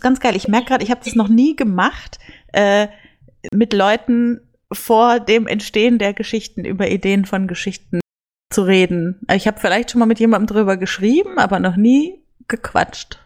Ganz 0.00 0.20
geil. 0.20 0.36
Ich 0.36 0.48
merke 0.48 0.66
gerade, 0.68 0.84
ich 0.84 0.90
habe 0.90 1.02
das 1.04 1.14
noch 1.14 1.28
nie 1.28 1.54
gemacht, 1.54 2.18
äh, 2.52 2.88
mit 3.52 3.74
Leuten 3.74 4.40
vor 4.72 5.20
dem 5.20 5.46
Entstehen 5.46 5.98
der 5.98 6.14
Geschichten 6.14 6.64
über 6.64 6.88
Ideen 6.90 7.26
von 7.26 7.46
Geschichten 7.46 8.00
zu 8.50 8.62
reden. 8.62 9.20
Ich 9.34 9.46
habe 9.46 9.58
vielleicht 9.60 9.90
schon 9.90 9.98
mal 9.98 10.06
mit 10.06 10.18
jemandem 10.18 10.46
drüber 10.46 10.76
geschrieben, 10.76 11.38
aber 11.38 11.60
noch 11.60 11.76
nie 11.76 12.22
gequatscht. 12.48 13.18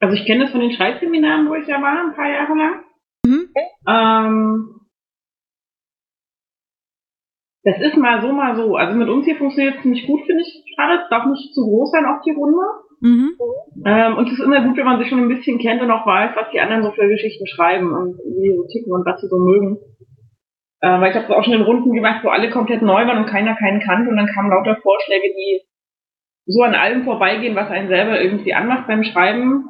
Also 0.00 0.14
ich 0.16 0.26
kenne 0.26 0.44
das 0.44 0.52
von 0.52 0.60
den 0.60 0.72
Schreibseminaren, 0.72 1.48
wo 1.48 1.54
ich 1.54 1.66
ja 1.66 1.80
war, 1.80 2.06
ein 2.06 2.14
paar 2.14 2.28
Jahre 2.28 2.54
lang. 2.54 2.84
Mhm. 3.24 3.48
Ähm, 3.86 4.80
das 7.64 7.80
ist 7.80 7.96
mal 7.96 8.20
so, 8.20 8.32
mal 8.32 8.56
so. 8.56 8.76
Also 8.76 8.96
mit 8.96 9.08
uns 9.08 9.24
hier 9.24 9.36
funktioniert 9.36 9.76
es 9.76 9.82
ziemlich 9.82 10.06
gut, 10.06 10.22
finde 10.26 10.42
ich 10.42 10.74
gerade. 10.76 11.02
Es 11.02 11.08
darf 11.10 11.26
nicht 11.26 11.54
zu 11.54 11.62
groß 11.62 11.92
sein 11.92 12.06
auf 12.06 12.20
die 12.22 12.32
Runde. 12.32 12.58
Mhm. 13.00 13.36
Ähm, 13.84 14.16
und 14.16 14.26
es 14.26 14.38
ist 14.38 14.44
immer 14.44 14.62
gut, 14.62 14.76
wenn 14.76 14.84
man 14.84 14.98
sich 14.98 15.08
schon 15.08 15.20
ein 15.20 15.28
bisschen 15.28 15.58
kennt 15.58 15.82
und 15.82 15.90
auch 15.90 16.06
weiß, 16.06 16.36
was 16.36 16.50
die 16.52 16.60
anderen 16.60 16.82
so 16.82 16.90
für 16.92 17.08
Geschichten 17.08 17.46
schreiben 17.46 17.92
und 17.92 18.18
wie 18.18 18.50
die 18.50 18.56
so 18.56 18.66
ticken 18.66 18.92
und 18.92 19.06
was 19.06 19.20
sie 19.20 19.28
so 19.28 19.38
mögen. 19.38 19.78
Äh, 20.80 21.00
weil 21.00 21.10
ich 21.10 21.16
habe 21.16 21.36
auch 21.36 21.44
schon 21.44 21.54
in 21.54 21.62
Runden 21.62 21.92
gemacht, 21.92 22.24
wo 22.24 22.28
alle 22.28 22.50
komplett 22.50 22.82
neu 22.82 23.06
waren 23.06 23.18
und 23.18 23.30
keiner 23.30 23.54
keinen 23.54 23.80
kannte 23.80 24.10
und 24.10 24.16
dann 24.16 24.26
kamen 24.26 24.50
lauter 24.50 24.80
Vorschläge, 24.82 25.28
die 25.28 25.62
so 26.46 26.62
an 26.62 26.74
allem 26.74 27.04
vorbeigehen, 27.04 27.54
was 27.54 27.70
einen 27.70 27.88
selber 27.88 28.20
irgendwie 28.20 28.54
anmacht 28.54 28.86
beim 28.86 29.04
Schreiben, 29.04 29.64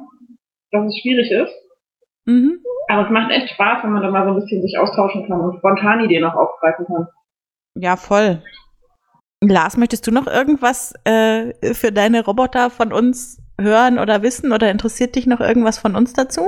dass 0.71 0.85
es 0.87 0.99
schwierig 0.99 1.31
ist. 1.31 1.53
Mhm. 2.25 2.59
Aber 2.87 3.05
es 3.05 3.11
macht 3.11 3.31
echt 3.31 3.49
Spaß, 3.53 3.83
wenn 3.83 3.91
man 3.91 4.01
da 4.01 4.11
mal 4.11 4.25
so 4.25 4.31
ein 4.31 4.41
bisschen 4.41 4.61
sich 4.61 4.77
austauschen 4.77 5.27
kann 5.27 5.41
und 5.41 5.57
spontan 5.57 6.03
Ideen 6.03 6.23
auch 6.25 6.35
aufgreifen 6.35 6.85
kann. 6.85 7.07
Ja, 7.75 7.95
voll. 7.95 8.41
Lars, 9.41 9.77
möchtest 9.77 10.07
du 10.07 10.11
noch 10.11 10.27
irgendwas 10.27 10.93
äh, 11.03 11.53
für 11.73 11.91
deine 11.91 12.23
Roboter 12.23 12.69
von 12.69 12.93
uns 12.93 13.41
hören 13.59 13.99
oder 13.99 14.21
wissen 14.21 14.51
oder 14.51 14.71
interessiert 14.71 15.15
dich 15.15 15.27
noch 15.27 15.39
irgendwas 15.39 15.77
von 15.77 15.95
uns 15.95 16.13
dazu? 16.13 16.41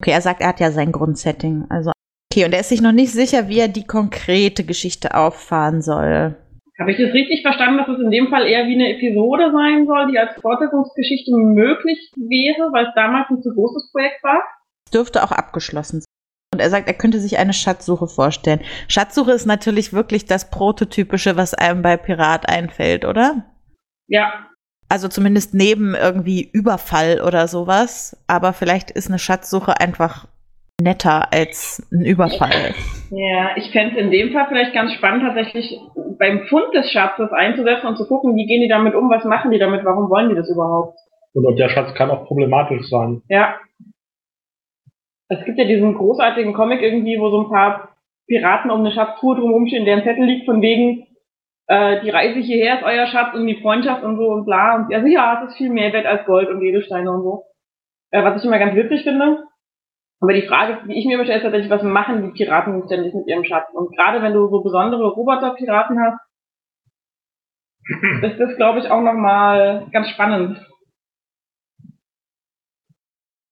Okay, 0.00 0.12
er 0.12 0.20
sagt, 0.20 0.40
er 0.40 0.48
hat 0.48 0.60
ja 0.60 0.70
sein 0.70 0.92
Grundsetting. 0.92 1.66
Also 1.70 1.92
okay, 2.32 2.44
und 2.44 2.52
er 2.52 2.60
ist 2.60 2.68
sich 2.68 2.82
noch 2.82 2.92
nicht 2.92 3.12
sicher, 3.12 3.48
wie 3.48 3.58
er 3.58 3.68
die 3.68 3.86
konkrete 3.86 4.64
Geschichte 4.64 5.14
auffahren 5.14 5.82
soll. 5.82 6.36
Habe 6.78 6.92
ich 6.92 6.98
das 6.98 7.14
richtig 7.14 7.40
verstanden, 7.42 7.78
dass 7.78 7.88
es 7.88 8.00
in 8.00 8.10
dem 8.10 8.28
Fall 8.28 8.46
eher 8.46 8.66
wie 8.66 8.74
eine 8.74 8.94
Episode 8.96 9.50
sein 9.50 9.86
soll, 9.86 10.10
die 10.12 10.18
als 10.18 10.38
Fortsetzungsgeschichte 10.40 11.30
möglich 11.34 12.12
wäre, 12.16 12.70
weil 12.72 12.86
es 12.86 12.94
damals 12.94 13.30
ein 13.30 13.40
zu 13.42 13.54
großes 13.54 13.90
Projekt 13.92 14.22
war? 14.22 14.42
Dürfte 14.92 15.24
auch 15.24 15.32
abgeschlossen 15.32 16.00
sein. 16.00 16.06
Und 16.52 16.60
er 16.60 16.70
sagt, 16.70 16.86
er 16.86 16.94
könnte 16.94 17.18
sich 17.18 17.38
eine 17.38 17.52
Schatzsuche 17.54 18.06
vorstellen. 18.06 18.60
Schatzsuche 18.88 19.32
ist 19.32 19.46
natürlich 19.46 19.92
wirklich 19.92 20.26
das 20.26 20.50
Prototypische, 20.50 21.36
was 21.36 21.54
einem 21.54 21.82
bei 21.82 21.96
Pirat 21.96 22.48
einfällt, 22.48 23.04
oder? 23.04 23.44
Ja, 24.06 24.46
Also 24.88 25.08
zumindest 25.08 25.54
neben 25.54 25.94
irgendwie 25.94 26.48
Überfall 26.52 27.20
oder 27.20 27.48
sowas. 27.48 28.16
Aber 28.26 28.52
vielleicht 28.52 28.90
ist 28.90 29.08
eine 29.08 29.18
Schatzsuche 29.18 29.80
einfach 29.80 30.28
netter 30.80 31.32
als 31.32 31.86
ein 31.90 32.04
Überfall. 32.04 32.74
Ja, 33.10 33.56
ich 33.56 33.70
fände 33.70 33.96
es 33.96 34.02
in 34.02 34.10
dem 34.10 34.32
Fall 34.32 34.46
vielleicht 34.48 34.74
ganz 34.74 34.92
spannend, 34.92 35.22
tatsächlich 35.22 35.80
beim 36.18 36.46
Fund 36.48 36.74
des 36.74 36.90
Schatzes 36.90 37.30
einzusetzen 37.32 37.86
und 37.86 37.96
zu 37.96 38.06
gucken, 38.06 38.36
wie 38.36 38.46
gehen 38.46 38.60
die 38.60 38.68
damit 38.68 38.94
um, 38.94 39.08
was 39.08 39.24
machen 39.24 39.50
die 39.50 39.58
damit, 39.58 39.84
warum 39.84 40.10
wollen 40.10 40.28
die 40.28 40.34
das 40.34 40.50
überhaupt? 40.50 40.98
Und, 41.32 41.58
der 41.58 41.68
Schatz 41.68 41.94
kann 41.94 42.10
auch 42.10 42.26
problematisch 42.26 42.88
sein. 42.88 43.22
Ja. 43.28 43.56
Es 45.28 45.44
gibt 45.44 45.58
ja 45.58 45.64
diesen 45.64 45.94
großartigen 45.94 46.54
Comic 46.54 46.80
irgendwie, 46.82 47.18
wo 47.18 47.30
so 47.30 47.42
ein 47.42 47.50
paar 47.50 47.96
Piraten 48.26 48.70
um 48.70 48.80
eine 48.80 48.92
Schatztruhe 48.92 49.36
drumherum 49.36 49.66
stehen, 49.66 49.84
deren 49.84 50.02
Zettel 50.02 50.24
liegt 50.24 50.46
von 50.46 50.62
wegen, 50.62 51.06
äh, 51.68 52.00
die 52.02 52.10
Reise 52.10 52.38
hierher 52.38 52.78
ist 52.78 52.84
euer 52.84 53.06
Schatz 53.06 53.34
und 53.34 53.46
die 53.46 53.60
Freundschaft 53.60 54.02
und 54.02 54.16
so 54.16 54.28
und 54.28 54.44
bla. 54.44 54.76
Und 54.76 54.94
also 54.94 55.06
ja, 55.06 55.42
es 55.42 55.50
ist 55.50 55.58
viel 55.58 55.70
mehr 55.70 55.92
wert 55.92 56.06
als 56.06 56.24
Gold 56.26 56.48
und 56.48 56.62
Edelsteine 56.62 57.10
und 57.10 57.22
so. 57.22 57.44
Äh, 58.10 58.22
was 58.22 58.40
ich 58.40 58.46
immer 58.46 58.58
ganz 58.58 58.74
witzig 58.74 59.02
finde. 59.02 59.44
Aber 60.20 60.32
die 60.32 60.46
Frage, 60.48 60.78
die 60.88 60.98
ich 60.98 61.04
mir 61.04 61.18
stelle, 61.24 61.36
ist 61.38 61.42
tatsächlich, 61.42 61.70
was 61.70 61.82
machen 61.82 62.22
die 62.22 62.30
Piraten 62.32 62.82
ständig 62.86 63.12
mit 63.14 63.26
ihrem 63.26 63.44
Schatz? 63.44 63.68
Und 63.74 63.94
gerade 63.94 64.22
wenn 64.22 64.32
du 64.32 64.48
so 64.48 64.62
besondere 64.62 65.08
Roboter-Piraten 65.10 65.98
hast, 66.00 66.20
ist 68.24 68.40
das, 68.40 68.56
glaube 68.56 68.78
ich, 68.80 68.90
auch 68.90 69.02
nochmal 69.02 69.86
ganz 69.92 70.08
spannend. 70.08 70.58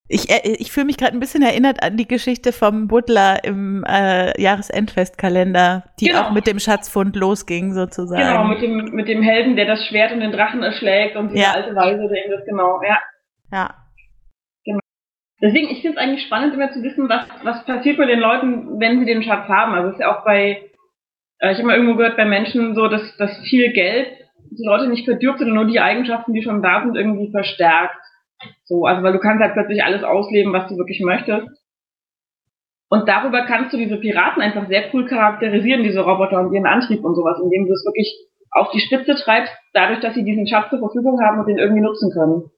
Ich, 0.09 0.29
äh, 0.31 0.57
ich 0.59 0.71
fühle 0.71 0.87
mich 0.87 0.99
gerade 0.99 1.13
ein 1.17 1.21
bisschen 1.21 1.43
erinnert 1.43 1.83
an 1.83 1.97
die 1.97 2.07
Geschichte 2.07 2.53
vom 2.53 2.89
Butler 2.89 3.43
im 3.45 3.85
äh, 3.89 4.39
Jahresendfestkalender, 4.41 5.85
die 6.01 6.07
Genau. 6.07 6.23
auch 6.23 6.31
mit 6.31 6.47
dem 6.47 6.59
Schatzfund 6.59 7.17
losging, 7.17 7.73
sozusagen. 7.73 8.23
Genau, 8.23 8.45
mit 8.45 8.61
dem, 8.61 8.77
mit 8.95 9.09
dem 9.09 9.23
Helden, 9.23 9.57
der 9.57 9.67
das 9.67 9.85
Schwert 9.87 10.13
und 10.13 10.21
den 10.21 10.33
Drachen 10.33 10.63
erschlägt 10.63 11.17
und 11.17 11.29
diese 11.31 11.43
Ja. 11.43 11.53
alte 11.53 11.75
Weise, 11.75 12.07
der 12.09 12.25
ihm 12.27 12.31
das 12.33 12.45
genau, 12.45 12.81
ja. 12.83 12.99
Ja. 13.51 13.75
Deswegen, 15.45 15.69
ich 15.69 15.83
finde 15.83 15.99
es 15.99 16.03
eigentlich 16.03 16.25
spannend, 16.25 16.55
immer 16.55 16.73
zu 16.73 16.83
wissen, 16.83 17.07
was, 17.07 17.27
was 17.43 17.67
passiert 17.67 17.99
mit 17.99 18.09
den 18.09 18.19
Leuten, 18.19 18.81
wenn 18.81 18.99
sie 18.99 19.05
den 19.05 19.23
Schatz 19.23 19.47
haben. 19.47 19.75
Also 19.75 19.89
es 19.89 19.95
ist 19.97 20.01
ja 20.01 20.17
auch 20.17 20.25
bei, 20.25 20.71
äh, 21.39 21.53
ich 21.53 21.59
habe 21.59 21.67
mal 21.67 21.77
irgendwo 21.77 21.97
gehört, 21.97 22.17
bei 22.17 22.25
Menschen 22.25 22.75
so, 22.75 22.89
dass, 22.89 23.15
dass 23.19 23.37
viel 23.47 23.71
Geld 23.75 24.09
die 24.51 24.65
Leute 24.65 24.89
nicht 24.89 25.05
verdirbt, 25.05 25.41
sondern 25.41 25.57
nur 25.57 25.67
die 25.67 25.81
Eigenschaften, 25.81 26.33
die 26.33 26.43
schon 26.43 26.63
da 26.63 26.83
sind, 26.83 26.97
irgendwie 26.97 27.31
verstärkt. 27.31 27.95
So, 28.65 28.87
also 28.87 29.03
weil 29.03 29.13
du 29.13 29.19
kannst 29.19 29.43
halt 29.43 29.53
plötzlich 29.53 29.85
alles 29.85 30.03
ausleben, 30.03 30.55
was 30.55 30.67
du 30.69 30.79
wirklich 30.79 31.01
möchtest. 31.01 31.47
Und 32.89 33.07
darüber 33.07 33.43
kannst 33.43 33.75
du 33.75 33.77
diese 33.77 33.99
Piraten 33.99 34.41
einfach 34.41 34.67
sehr 34.69 34.85
cool 34.95 35.07
charakterisieren, 35.07 35.83
diese 35.83 36.01
Roboter 36.01 36.41
und 36.41 36.55
ihren 36.55 36.67
Antrieb 36.67 37.05
und 37.05 37.17
sowas, 37.17 37.39
indem 37.43 37.67
du 37.67 37.73
es 37.75 37.85
wirklich 37.85 38.11
auf 38.51 38.71
die 38.71 38.81
Spitze 38.81 39.15
treibst, 39.15 39.53
dadurch, 39.75 40.01
dass 40.01 40.15
sie 40.15 40.25
diesen 40.25 40.47
Schatz 40.47 40.71
zur 40.71 40.79
Verfügung 40.79 41.21
haben 41.21 41.41
und 41.41 41.49
den 41.49 41.59
irgendwie 41.59 41.83
nutzen 41.83 42.11
können. 42.13 42.51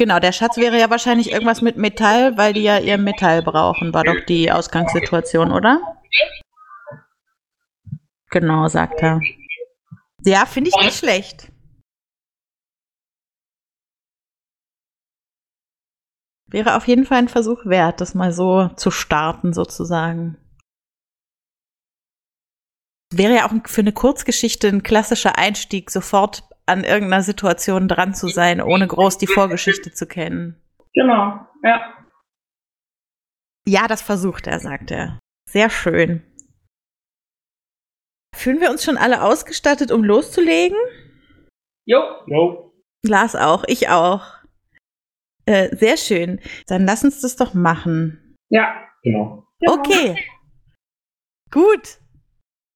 Genau, 0.00 0.18
der 0.18 0.32
Schatz 0.32 0.56
wäre 0.56 0.78
ja 0.78 0.88
wahrscheinlich 0.88 1.30
irgendwas 1.30 1.60
mit 1.60 1.76
Metall, 1.76 2.38
weil 2.38 2.54
die 2.54 2.62
ja 2.62 2.78
ihr 2.78 2.96
Metall 2.96 3.42
brauchen, 3.42 3.92
war 3.92 4.02
doch 4.02 4.24
die 4.26 4.50
Ausgangssituation, 4.50 5.52
oder? 5.52 6.00
Genau, 8.30 8.66
sagt 8.68 9.02
er. 9.02 9.20
Ja, 10.24 10.46
finde 10.46 10.70
ich 10.70 10.76
nicht 10.82 10.96
schlecht. 10.96 11.52
Wäre 16.46 16.78
auf 16.78 16.88
jeden 16.88 17.04
Fall 17.04 17.18
ein 17.18 17.28
Versuch 17.28 17.66
wert, 17.66 18.00
das 18.00 18.14
mal 18.14 18.32
so 18.32 18.68
zu 18.68 18.90
starten, 18.90 19.52
sozusagen. 19.52 20.38
Wäre 23.12 23.34
ja 23.34 23.46
auch 23.46 23.52
für 23.66 23.82
eine 23.82 23.92
Kurzgeschichte 23.92 24.68
ein 24.68 24.82
klassischer 24.82 25.36
Einstieg, 25.36 25.90
sofort 25.90 26.49
an 26.70 26.84
irgendeiner 26.84 27.22
Situation 27.22 27.88
dran 27.88 28.14
zu 28.14 28.28
sein, 28.28 28.60
ohne 28.62 28.86
groß 28.86 29.18
die 29.18 29.26
Vorgeschichte 29.26 29.92
zu 29.92 30.06
kennen. 30.06 30.60
Genau, 30.94 31.46
ja. 31.62 31.96
Ja, 33.66 33.86
das 33.88 34.02
versucht 34.02 34.46
er, 34.46 34.58
sagt 34.60 34.90
er. 34.90 35.18
Sehr 35.48 35.68
schön. 35.70 36.22
Fühlen 38.34 38.60
wir 38.60 38.70
uns 38.70 38.82
schon 38.84 38.96
alle 38.96 39.22
ausgestattet, 39.22 39.90
um 39.92 40.02
loszulegen? 40.04 40.78
Jo, 41.86 42.00
Jo. 42.26 42.72
Lars 43.02 43.34
auch, 43.36 43.64
ich 43.66 43.88
auch. 43.88 44.24
Äh, 45.46 45.74
sehr 45.76 45.96
schön. 45.96 46.40
Dann 46.66 46.84
lass 46.86 47.02
uns 47.04 47.20
das 47.20 47.36
doch 47.36 47.54
machen. 47.54 48.36
ja. 48.50 48.86
Genau. 49.02 49.46
Genau. 49.60 49.74
Okay. 49.78 50.22
Gut. 51.50 51.98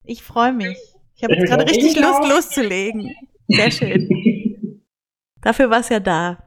Ich 0.05 0.23
freue 0.23 0.53
mich. 0.55 0.79
Ich 1.17 1.23
habe 1.23 1.35
jetzt 1.35 1.49
gerade 1.51 1.65
richtig 1.67 1.97
Ich 1.97 2.01
Lust, 2.01 2.21
auch. 2.23 2.29
loszulegen. 2.29 3.15
Sehr 3.49 3.71
schön. 3.71 4.83
Dafür 5.43 5.71
war 5.71 5.81
es 5.81 5.89
ja 5.89 6.01
da. 6.01 6.43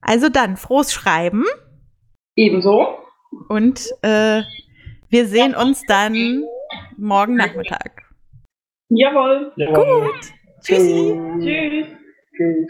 Also 0.00 0.28
dann, 0.28 0.56
frohes 0.56 0.92
Schreiben 0.92 1.44
Ebenso. 2.36 2.98
und 3.48 3.80
äh, 4.02 4.42
wir 5.08 5.26
sehen 5.26 5.54
uns 5.54 5.82
dann 5.86 6.44
morgen 6.96 7.36
Nachmittag. 7.36 8.02
Jawohl. 8.88 9.52
Jawohl. 9.56 10.12
Gut. 10.12 10.32
Tschüssi. 10.62 11.18
Tschüss. 11.40 11.86
Tschüss. 12.36 12.68